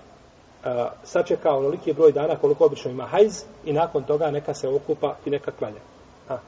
a, 0.66 0.90
sačeka 1.04 1.50
onoliki 1.50 1.92
broj 1.92 2.12
dana 2.12 2.36
koliko 2.36 2.64
obično 2.64 2.90
ima 2.90 3.06
hajz 3.06 3.42
i 3.64 3.72
nakon 3.72 4.04
toga 4.04 4.30
neka 4.30 4.54
se 4.54 4.68
okupa 4.68 5.16
i 5.26 5.30
neka 5.30 5.50
klanja. 5.50 5.80
A, 6.28 6.38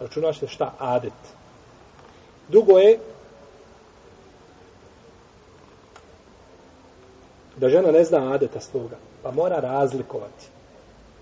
računa 0.00 0.32
se 0.32 0.46
šta? 0.46 0.72
Adet. 0.78 1.12
Drugo 2.48 2.78
je 2.78 2.98
da 7.56 7.68
žena 7.68 7.90
ne 7.90 8.04
zna 8.04 8.34
adeta 8.34 8.60
svoga, 8.60 8.96
pa 9.22 9.30
mora 9.30 9.60
razlikovati. 9.60 10.46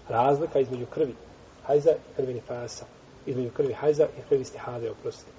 Razlika 0.09 0.59
između 0.59 0.87
krvi, 0.87 1.14
hajza 1.66 1.90
i 1.90 2.16
krvi 2.16 2.35
nifasa, 2.35 2.85
između 3.27 3.51
krvi 3.51 3.73
hajza 3.73 4.05
i 4.05 4.29
krvi 4.29 4.45
stihade, 4.45 4.90
oprosti. 4.90 5.31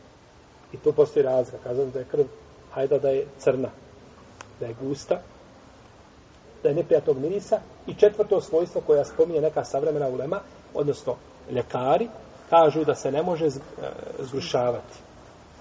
I 0.74 0.78
tu 0.78 0.94
postoji 0.94 1.24
razlika. 1.24 1.58
Kazano 1.64 1.92
da 1.92 2.00
je 2.00 2.06
krv 2.06 2.26
hajda 2.72 3.00
da 3.00 3.10
je 3.10 3.26
crna, 3.40 3.70
da 4.60 4.66
je 4.66 4.76
gusta, 4.82 5.22
da 6.63 6.70
je 6.70 6.76
neprijatnog 6.76 7.17
mirisa 7.17 7.60
i 7.88 7.93
četvrto 7.93 8.41
svojstvo 8.41 8.82
koja 8.88 9.06
spominje 9.06 9.41
neka 9.41 9.63
savremena 9.63 10.08
ulema, 10.08 10.39
odnosno 10.74 11.15
ljekari, 11.52 12.10
kažu 12.50 12.84
da 12.84 12.96
se 12.96 13.12
ne 13.12 13.24
može 13.24 13.50
zgrušavati. 14.20 14.98
E, 14.98 15.02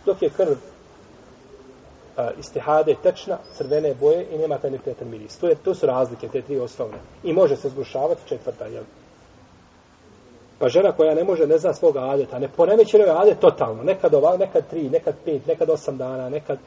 Dok 0.06 0.22
je 0.22 0.30
krv 0.30 0.52
e, 0.52 2.30
istihade 2.38 2.94
tečna, 3.02 3.38
crvene 3.54 3.94
boje 3.94 4.26
i 4.30 4.38
nema 4.38 4.58
taj 4.58 4.70
neprijatan 4.70 5.08
miris. 5.10 5.38
To, 5.38 5.48
je, 5.48 5.54
to 5.54 5.74
su 5.74 5.86
razlike, 5.86 6.28
te 6.28 6.42
tri 6.42 6.58
osnovne. 6.58 6.98
I 7.24 7.32
može 7.32 7.56
se 7.56 7.68
zgrušavati 7.68 8.28
četvrta, 8.28 8.66
jel? 8.66 8.84
Pa 10.58 10.68
žena 10.68 10.92
koja 10.92 11.14
ne 11.14 11.24
može, 11.24 11.46
ne 11.46 11.58
zna 11.58 11.74
svoga 11.74 12.00
adeta, 12.00 12.38
ne 12.38 12.48
poremećeno 12.48 13.04
je 13.04 13.10
adet 13.10 13.38
totalno, 13.40 13.82
nekad 13.82 14.14
ovak, 14.14 14.38
nekad 14.38 14.70
tri, 14.70 14.90
nekad 14.90 15.14
pet, 15.24 15.46
nekad 15.46 15.70
osam 15.70 15.96
dana, 15.96 16.28
nekad 16.28 16.58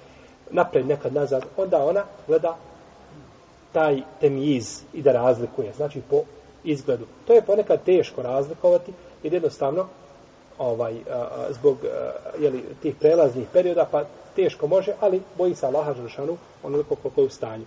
napred, 0.52 0.88
nekad 0.88 1.14
nazad, 1.14 1.46
onda 1.58 1.84
ona 1.84 2.04
gleda 2.28 2.58
taj 3.72 4.02
temiz 4.22 4.82
i 4.94 5.02
da 5.02 5.12
razlikuje, 5.12 5.74
znači 5.74 6.02
po 6.10 6.22
izgledu. 6.64 7.06
To 7.28 7.34
je 7.34 7.42
ponekad 7.42 7.84
teško 7.84 8.22
razlikovati, 8.22 8.94
jer 9.24 9.34
jednostavno, 9.34 9.88
ovaj, 10.58 10.96
a, 11.12 11.48
zbog 11.50 11.78
a, 11.84 12.12
jeli, 12.40 12.64
tih 12.82 12.96
prelaznih 12.96 13.48
perioda, 13.54 13.88
pa 13.92 14.04
teško 14.36 14.68
može, 14.68 14.94
ali 15.00 15.22
boji 15.38 15.56
se 15.56 15.66
Allaha 15.66 15.94
Žršanu, 15.94 16.38
onoliko 16.64 16.96
koliko 16.96 17.22
je 17.22 17.28
u 17.28 17.30
stanju. 17.30 17.66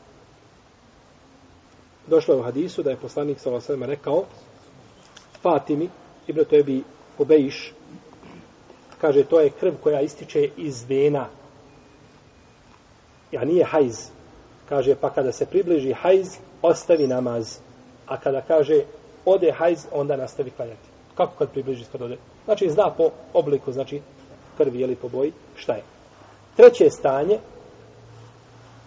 Došlo 2.07 2.35
je 2.35 2.41
u 2.41 2.45
hadisu 2.45 2.83
da 2.83 2.91
je 2.91 2.97
poslanik 2.97 3.41
sa 3.41 3.51
rekao 3.81 4.25
Fatimi, 5.43 5.89
Ibn 6.27 6.45
Tebi 6.45 6.83
Obejiš, 7.19 7.73
kaže, 9.01 9.25
to 9.25 9.41
je 9.41 9.51
krv 9.51 9.75
koja 9.83 10.01
ističe 10.01 10.49
iz 10.57 10.85
vena. 10.89 11.27
Ja 13.33 13.45
nije 13.45 13.65
hajz. 13.65 14.11
Kaže, 14.69 14.95
pa 14.95 15.11
kada 15.11 15.33
se 15.33 15.47
približi 15.47 15.93
hajz, 15.93 16.37
ostavi 16.63 17.07
namaz. 17.07 17.59
A 18.07 18.17
kada 18.17 18.41
kaže, 18.41 18.85
ode 19.25 19.53
hajz, 19.53 19.87
onda 19.93 20.17
nastavi 20.17 20.51
klanjati. 20.51 20.89
Kako 21.15 21.33
kad 21.39 21.51
približi 21.51 21.85
kad 21.93 22.03
ode? 22.03 22.17
Znači, 22.45 22.71
zna 22.71 22.91
po 22.91 23.11
obliku, 23.33 23.73
znači, 23.73 24.03
krvi 24.57 24.81
ili 24.81 24.97
po 24.97 25.09
boji, 25.09 25.33
šta 25.57 25.73
je. 25.73 25.83
Treće 26.57 26.91
stanje 26.91 27.39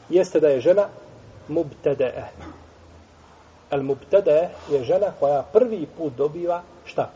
jeste 0.09 0.39
da 0.39 0.47
je 0.47 0.61
žena 0.61 0.88
mubtede. 1.47 2.13
El 3.71 3.83
mubtede 3.83 4.49
je 4.71 4.83
žena 4.83 5.11
koja 5.19 5.43
prvi 5.53 5.88
put 5.97 6.13
dobiva 6.13 6.63
šta? 6.85 7.09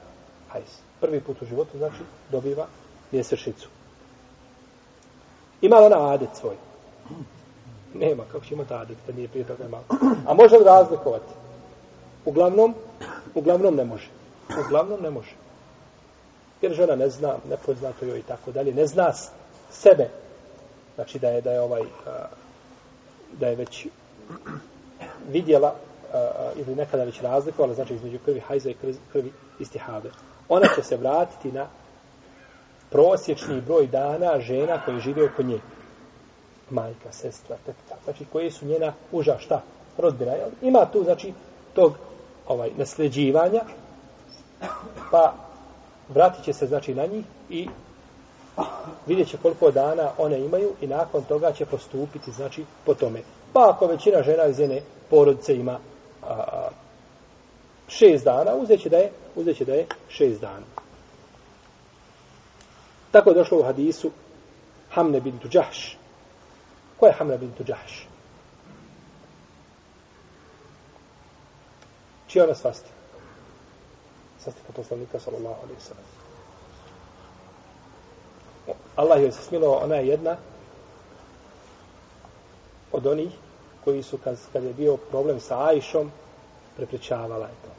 Hajz. 0.50 0.80
Prvi 1.02 1.22
put 1.22 1.42
u 1.42 1.46
životu, 1.46 1.78
znači, 1.78 2.04
dobiva 2.32 2.68
mjesečnicu. 3.12 3.70
Ima 5.62 5.78
ona 5.78 6.14
adet 6.14 6.30
svoj? 6.34 6.56
Nema, 7.94 8.24
kako 8.32 8.46
će 8.46 8.54
imati 8.54 8.74
adet, 8.74 8.98
da 9.08 9.14
nije 9.14 9.28
prije 9.28 9.46
toga 9.46 9.68
malo. 9.68 9.84
A 10.28 10.34
može 10.34 10.58
li 10.58 10.64
razlikovati? 10.64 11.34
Uglavnom, 12.26 12.76
uglavnom 13.36 13.76
ne 13.76 13.86
može. 13.86 14.10
Uglavnom 14.66 15.02
ne 15.02 15.10
može. 15.10 15.36
Jer 16.62 16.74
žena 16.74 16.96
ne 16.96 17.10
zna, 17.10 17.36
ne 17.50 17.58
poznato 17.66 18.06
joj 18.06 18.20
i 18.20 18.24
tako 18.24 18.52
dalje, 18.52 18.74
ne 18.74 18.88
zna 18.88 19.14
sebe. 19.72 20.10
Znači 20.96 21.20
da 21.20 21.30
je, 21.30 21.42
da 21.42 21.52
je 21.52 21.62
ovaj, 21.62 21.82
da 23.40 23.48
je 23.48 23.56
već 23.56 23.88
vidjela 25.30 25.76
ili 26.56 26.76
nekada 26.76 27.04
već 27.04 27.22
razlikovala, 27.22 27.74
znači 27.74 27.94
između 27.94 28.20
krvi 28.26 28.40
hajza 28.40 28.70
i 28.70 28.76
krvi 29.12 29.32
istihave. 29.60 30.10
Ona 30.50 30.68
će 30.76 30.84
se 30.84 30.98
vratiti 30.98 31.52
na 31.52 31.68
prosječni 32.90 33.62
broj 33.62 33.88
dana 33.88 34.40
žena 34.40 34.82
koje 34.86 35.00
žive 35.00 35.26
oko 35.26 35.44
nje. 35.44 35.60
Majka, 36.70 37.12
sestra, 37.12 37.58
tetka. 37.66 37.96
Znači, 38.04 38.26
koje 38.32 38.52
su 38.52 38.66
njena 38.66 38.94
uža, 39.12 39.38
šta? 39.40 39.62
Rodbina. 39.98 40.34
Ima 40.62 40.86
tu, 40.86 41.04
znači, 41.04 41.34
tog 41.74 41.94
ovaj 42.48 42.72
nasljeđivanja, 42.78 43.62
pa 45.12 45.34
vratit 46.10 46.46
će 46.46 46.54
se, 46.54 46.68
znači, 46.68 46.96
na 46.96 47.06
njih 47.06 47.26
i 47.50 47.68
vidjet 49.08 49.28
će 49.28 49.38
koliko 49.38 49.72
dana 49.72 50.12
one 50.18 50.40
imaju 50.40 50.74
i 50.82 50.88
nakon 50.88 51.24
toga 51.24 51.52
će 51.52 51.66
postupiti, 51.66 52.32
znači, 52.32 52.66
po 52.86 52.94
tome. 52.94 53.22
Pa 53.54 53.70
ako 53.70 53.88
većina 53.88 54.24
žena 54.24 54.46
iz 54.46 54.60
jedne 54.60 54.82
porodice 55.10 55.56
ima 55.56 55.80
a, 56.24 56.34
a, 56.34 56.70
šest 57.88 58.26
dana, 58.26 58.56
uzet 58.56 58.82
će 58.82 58.90
da 58.90 58.98
je, 58.98 59.12
uzet 59.36 59.58
će 59.58 59.66
da 59.66 59.74
je 59.74 59.88
šest 60.10 60.42
dana. 60.42 60.66
Tako 63.12 63.30
je 63.30 63.36
došlo 63.36 63.60
u 63.60 63.64
hadisu 63.64 64.12
Hamne 64.90 65.22
bin 65.22 65.40
Đahš. 65.54 65.99
Ko 67.00 67.08
je 67.08 67.14
Hamra 67.14 67.38
bintu 67.38 67.64
Đahš? 67.64 68.08
Čija 72.28 72.44
ona 72.44 72.56
svasti? 72.56 72.90
Svastika 74.40 74.74
poslanika, 74.76 75.20
sallallahu 75.20 75.64
alaihi 75.64 75.82
sallam. 75.82 76.04
Allah 78.96 79.22
joj 79.22 79.32
se 79.32 79.44
smilo, 79.44 79.80
ona 79.84 79.96
je 79.96 80.08
jedna 80.08 80.38
od 82.92 83.06
onih 83.06 83.32
koji 83.84 84.04
su, 84.04 84.18
kad, 84.18 84.38
kad 84.54 84.64
je 84.64 84.74
bio 84.74 84.98
problem 84.98 85.40
sa 85.40 85.68
Ajšom, 85.68 86.12
prepričavala 86.76 87.46
je 87.46 87.54
to. 87.64 87.72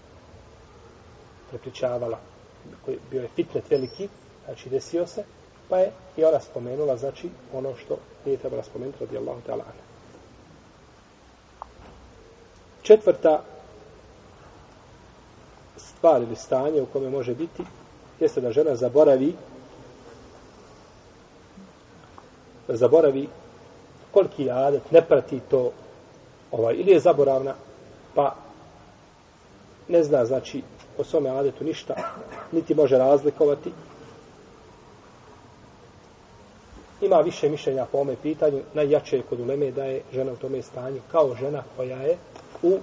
Prepričavala. 1.50 2.18
Koji 2.84 2.98
bio 3.10 3.22
je 3.22 3.28
fitnet 3.28 3.70
veliki, 3.70 4.08
znači 4.44 4.68
desio 4.68 5.06
se, 5.06 5.24
pa 5.70 5.78
je 5.78 5.92
i 6.16 6.24
ona 6.24 6.40
spomenula, 6.40 6.96
znači, 6.96 7.28
ono 7.54 7.76
što 7.76 7.96
nije 8.24 8.38
trebala 8.38 8.62
spomenuti, 8.62 8.98
radi 9.00 9.18
Allahu 9.18 9.40
ta'ala. 9.46 9.62
Četvrta 12.82 13.42
stvar 15.76 16.22
ili 16.22 16.36
stanje 16.36 16.82
u 16.82 16.86
kome 16.86 17.10
može 17.10 17.34
biti, 17.34 17.62
jeste 18.20 18.40
da 18.40 18.52
žena 18.52 18.76
zaboravi 18.76 19.34
zaboravi 22.68 23.28
koliki 24.10 24.50
adet, 24.50 24.90
ne 24.90 25.02
prati 25.02 25.40
to, 25.50 25.72
ovaj, 26.50 26.74
ili 26.74 26.92
je 26.92 27.00
zaboravna, 27.00 27.54
pa 28.14 28.34
ne 29.88 30.02
zna, 30.02 30.24
znači, 30.24 30.62
o 30.98 31.04
svome 31.04 31.30
adetu 31.30 31.64
ništa, 31.64 31.94
niti 32.52 32.74
može 32.74 32.98
razlikovati, 32.98 33.72
ima 37.00 37.16
više 37.16 37.48
mišljenja 37.48 37.86
po 37.92 37.98
ome 37.98 38.16
pitanju, 38.22 38.60
najjače 38.74 39.16
je 39.16 39.22
kod 39.22 39.40
uleme 39.40 39.70
da 39.70 39.84
je 39.84 40.02
žena 40.12 40.32
u 40.32 40.36
tome 40.36 40.62
stanju 40.62 41.00
kao 41.12 41.34
žena 41.40 41.62
koja 41.76 41.96
je 41.96 42.16
u 42.62 42.78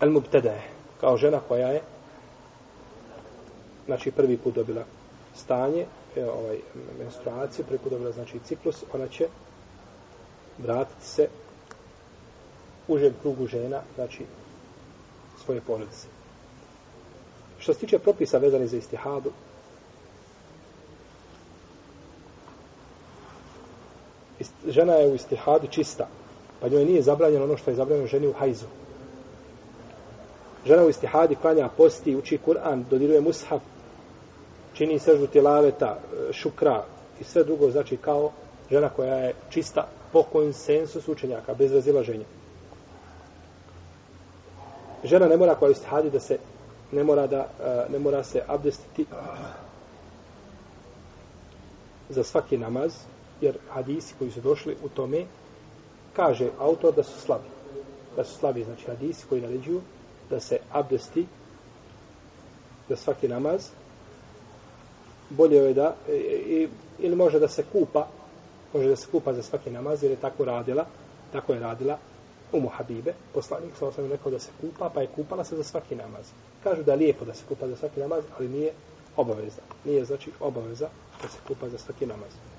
al 0.00 0.10
mubtada 0.10 0.54
kao 1.00 1.16
žena 1.16 1.40
koja 1.48 1.68
je 1.68 1.80
znači 3.86 4.10
prvi 4.10 4.36
put 4.36 4.54
dobila 4.54 4.84
stanje 5.34 5.86
e, 6.16 6.24
ovaj 6.24 6.58
menstruaciju 6.98 7.64
prvi 7.64 7.78
put 7.78 7.92
dobila 7.92 8.12
znači 8.12 8.38
ciklus 8.44 8.84
ona 8.92 9.08
će 9.08 9.28
vratiti 10.58 11.06
se 11.06 11.28
u 12.88 12.98
žen 12.98 13.14
krugu 13.22 13.46
žena 13.46 13.80
znači 13.94 14.24
svoje 15.44 15.60
porodice. 15.60 16.06
Što 17.58 17.74
se 17.74 17.80
tiče 17.80 17.98
propisa 17.98 18.38
vezani 18.38 18.66
za 18.66 18.76
istihadu 18.76 19.32
žena 24.68 24.92
je 24.92 25.10
u 25.10 25.14
istihadi 25.14 25.68
čista, 25.68 26.08
pa 26.60 26.68
njoj 26.68 26.84
nije 26.84 27.02
zabranjeno 27.02 27.44
ono 27.44 27.56
što 27.56 27.70
je 27.70 27.76
zabranjeno 27.76 28.06
ženi 28.06 28.26
u 28.26 28.32
hajzu. 28.32 28.66
Žena 30.66 30.84
u 30.84 30.88
istihadi 30.88 31.34
klanja 31.34 31.68
posti, 31.76 32.16
uči 32.16 32.38
Kur'an, 32.46 32.84
dodiruje 32.90 33.20
mushaf, 33.20 33.62
čini 34.74 34.98
sežu 34.98 35.26
tilaveta, 35.26 35.98
e, 35.98 36.32
šukra 36.32 36.84
i 37.20 37.24
sve 37.24 37.44
drugo, 37.44 37.70
znači 37.70 37.96
kao 37.96 38.30
žena 38.70 38.88
koja 38.88 39.14
je 39.14 39.34
čista 39.50 39.88
po 40.12 40.22
konsensus 40.22 41.08
učenjaka, 41.08 41.54
bez 41.54 41.72
razilaženja. 41.72 42.24
Žena 45.04 45.28
ne 45.28 45.36
mora 45.36 45.54
koja 45.54 45.68
je 45.68 45.72
istihadi 45.72 46.10
da 46.10 46.20
se 46.20 46.38
ne 46.92 47.04
mora 47.04 47.26
da 47.26 47.38
e, 47.38 47.92
ne 47.92 47.98
mora 47.98 48.22
se 48.22 48.42
abdestiti 48.46 49.06
za 52.08 52.24
svaki 52.24 52.58
namaz, 52.58 52.92
jer 53.40 53.58
hadisi 53.70 54.14
koji 54.18 54.30
su 54.30 54.40
došli 54.40 54.76
u 54.84 54.88
tome, 54.88 55.24
kaže 56.16 56.50
autor 56.58 56.94
da 56.94 57.02
su 57.02 57.20
slabi. 57.20 57.48
Da 58.16 58.24
su 58.24 58.38
slabi, 58.38 58.64
znači 58.64 58.86
hadisi 58.86 59.26
koji 59.28 59.40
naređuju 59.40 59.80
da 60.30 60.40
se 60.40 60.58
abdesti 60.72 61.26
za 62.88 62.96
svaki 62.96 63.28
namaz, 63.28 63.68
bolje 65.30 65.56
je 65.56 65.74
da, 65.74 65.94
i, 66.08 66.68
ili 66.98 67.16
može 67.16 67.38
da 67.38 67.48
se 67.48 67.64
kupa, 67.72 68.06
može 68.74 68.88
da 68.88 68.96
se 68.96 69.06
kupa 69.10 69.32
za 69.32 69.42
svaki 69.42 69.70
namaz, 69.70 70.02
jer 70.02 70.10
je 70.10 70.16
tako 70.16 70.44
radila, 70.44 70.86
tako 71.32 71.52
je 71.52 71.60
radila 71.60 71.98
Umu 72.52 72.68
Habibe, 72.68 73.14
poslanik, 73.34 73.76
sa 73.78 73.86
osam 73.86 74.10
rekao 74.10 74.32
da 74.32 74.38
se 74.38 74.50
kupa, 74.60 74.90
pa 74.94 75.00
je 75.00 75.08
kupala 75.16 75.44
se 75.44 75.56
za 75.56 75.64
svaki 75.64 75.96
namaz. 75.96 76.26
Kažu 76.62 76.82
da 76.82 76.92
je 76.92 76.98
lijepo 76.98 77.24
da 77.24 77.34
se 77.34 77.44
kupa 77.48 77.68
za 77.68 77.76
svaki 77.76 78.00
namaz, 78.00 78.24
ali 78.38 78.48
nije 78.48 78.72
obaveza. 79.16 79.62
Nije 79.84 80.04
znači 80.04 80.30
obaveza 80.40 80.88
da 81.22 81.28
se 81.28 81.38
kupa 81.48 81.68
za 81.68 81.78
svaki 81.78 82.06
namaz 82.06 82.51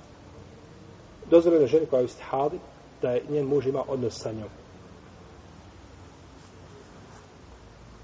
dozvoljeno 1.29 1.67
ženi 1.67 1.85
koja 1.85 1.99
je 1.99 2.05
istihadi 2.05 2.59
da 3.01 3.11
je 3.11 3.23
njen 3.29 3.45
muž 3.45 3.67
ima 3.67 3.83
odnos 3.87 4.21
sa 4.21 4.31
njom. 4.31 4.49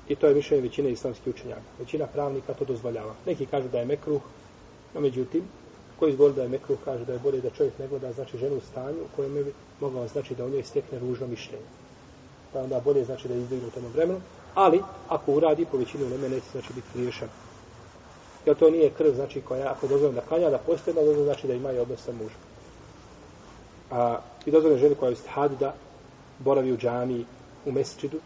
I 0.08 0.16
to 0.16 0.28
je 0.28 0.36
mišljenje 0.36 0.64
većine 0.64 0.92
islamskih 0.92 1.34
učenjaka. 1.34 1.62
Većina 1.80 2.08
pravnika 2.08 2.54
to 2.54 2.66
dozvoljava. 2.66 3.14
Neki 3.26 3.46
kažu 3.46 3.68
da 3.68 3.80
je 3.80 3.86
mekruh, 3.86 4.22
no 4.94 5.02
međutim, 5.02 5.44
koji 6.00 6.12
izgovor 6.12 6.34
da 6.34 6.44
je 6.44 6.50
mekruh, 6.50 6.80
kaže 6.86 7.06
da 7.06 7.14
je 7.14 7.20
bolje 7.20 7.42
da 7.42 7.50
čovjek 7.50 7.80
ne 7.80 7.88
gleda 7.88 8.14
znači 8.14 8.38
ženu 8.38 8.56
u 8.56 8.62
stanju 8.72 9.02
u 9.04 9.16
kojem 9.16 9.34
bi 9.34 9.54
mogao 9.80 10.08
znači 10.08 10.36
da 10.36 10.46
u 10.46 10.50
njoj 10.50 10.64
stekne 10.64 11.00
ružno 11.00 11.28
mišljenje. 11.28 11.66
Pa 12.54 12.60
onda 12.60 12.80
bolje 12.80 13.06
znači 13.06 13.28
da 13.28 13.36
izbjegne 13.36 13.68
u 13.68 13.72
tom 13.72 13.84
vremenu. 13.94 14.22
Ali, 14.56 14.82
ako 15.10 15.34
uradi, 15.34 15.66
po 15.72 15.78
većini 15.78 16.04
u 16.04 16.30
neće 16.30 16.50
znači 16.52 16.74
biti 16.74 16.88
riješan. 16.96 17.30
Jer 18.46 18.56
to 18.56 18.70
nije 18.70 18.90
krv, 18.90 19.14
znači 19.16 19.42
koja, 19.42 19.72
ako 19.72 19.88
dozvoljeno 19.88 20.22
da 20.22 20.28
klanja, 20.28 20.50
da 20.50 20.58
postoje, 20.58 20.94
da 20.94 21.24
znači 21.24 21.48
da 21.48 21.54
ima 21.54 21.72
i 21.72 21.80
odnos 21.80 22.00
sa 22.06 22.12
mužem 22.12 22.49
a, 23.92 24.20
i 24.46 24.52
dozvoljeno 24.52 24.82
ženi 24.82 24.96
koja 24.96 25.10
je 25.10 25.14
istihadi 25.14 25.56
da 25.60 25.74
boravi 26.40 26.72
u 26.72 26.78
džami, 26.78 27.26
u 27.66 27.72
mesčidu, 27.72 28.20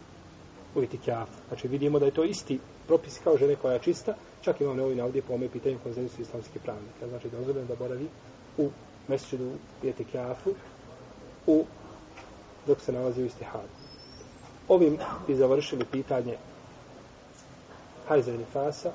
u 0.76 0.84
itikjafu. 0.84 1.40
Znači 1.48 1.68
vidimo 1.68 2.00
da 2.00 2.06
je 2.06 2.12
to 2.12 2.24
isti 2.24 2.60
propis 2.88 3.20
kao 3.24 3.38
žene 3.38 3.56
koja 3.56 3.74
je 3.74 3.80
čista, 3.80 4.14
čak 4.42 4.62
imam 4.62 4.78
na 4.78 5.06
ovdje 5.06 5.22
po 5.22 5.34
ome 5.34 5.50
pitanju 5.50 5.80
koje 5.84 6.10
su 6.10 6.22
islamski 6.22 6.60
pravnika. 6.60 7.08
Znači 7.10 7.30
dozvoljeno 7.30 7.68
da 7.68 7.76
boravi 7.76 8.08
u 8.58 8.70
mesčidu, 9.08 9.52
u 9.84 9.88
itikjafu, 9.88 10.54
u, 11.48 11.66
dok 12.68 12.82
se 12.82 12.92
nalazi 12.92 13.24
u 13.24 13.26
istihad. 13.26 13.68
Ovim 14.68 14.98
bi 15.28 15.36
završili 15.36 15.86
pitanje 15.92 16.38
hajza 18.08 18.32
i 18.32 18.38
nifasa 18.38 18.92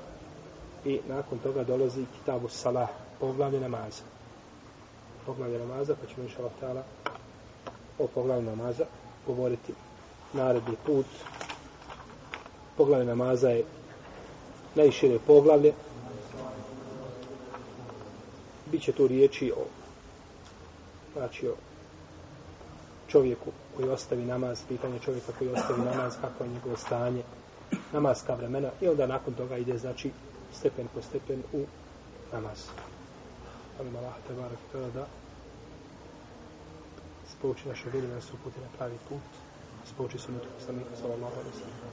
i 0.85 0.99
nakon 1.07 1.39
toga 1.39 1.63
dolazi 1.63 2.05
kitabu 2.19 2.49
salah, 2.49 2.89
poglavlje 3.19 3.59
namaza. 3.59 4.03
Poglavlje 5.25 5.59
namaza, 5.59 5.95
pa 5.95 6.07
ćemo 6.07 6.23
inša 6.23 6.41
Allah 6.61 6.83
o 7.99 8.07
poglavlju 8.07 8.45
namaza 8.45 8.85
govoriti 9.27 9.73
naredni 10.33 10.75
put. 10.85 11.05
Poglavlje 12.77 13.05
namaza 13.05 13.49
je 13.49 13.63
najšire 14.75 15.19
poglavlje. 15.27 15.73
Biće 18.71 18.91
tu 18.91 19.07
riječi 19.07 19.51
o 19.51 19.65
znači 21.13 21.47
o 21.47 21.55
čovjeku 23.07 23.51
koji 23.77 23.89
ostavi 23.89 24.25
namaz, 24.25 24.61
pitanje 24.67 24.99
čovjeka 24.99 25.31
koji 25.39 25.49
ostavi 25.49 25.81
namaz, 25.81 26.13
kako 26.21 26.43
je 26.43 26.49
njegovo 26.49 26.77
stanje, 26.77 27.23
namazka 27.93 28.35
vremena 28.35 28.69
i 28.81 28.87
onda 28.87 29.07
nakon 29.07 29.33
toga 29.33 29.57
ide 29.57 29.77
znači 29.77 30.11
stepen 30.53 30.87
po 30.93 31.01
stepen 31.01 31.43
u 31.53 31.65
namaz. 32.33 32.67
Molim 33.79 33.95
Allah 33.95 34.15
te 34.27 34.33
barak 34.33 34.59
tada 34.71 34.89
da 34.91 35.07
spouči 37.31 37.67
naše 37.67 37.89
ljudi 37.93 38.07
da 38.07 38.21
su 38.21 38.35
uputi 38.35 38.59
na 38.59 38.67
pravi 38.77 38.97
put, 39.09 39.29
spouči 39.85 40.19
su 40.19 40.31
poslanika 40.55 40.95
sallallahu 41.01 41.33
alaihi 41.33 41.55
sallam. 41.59 41.89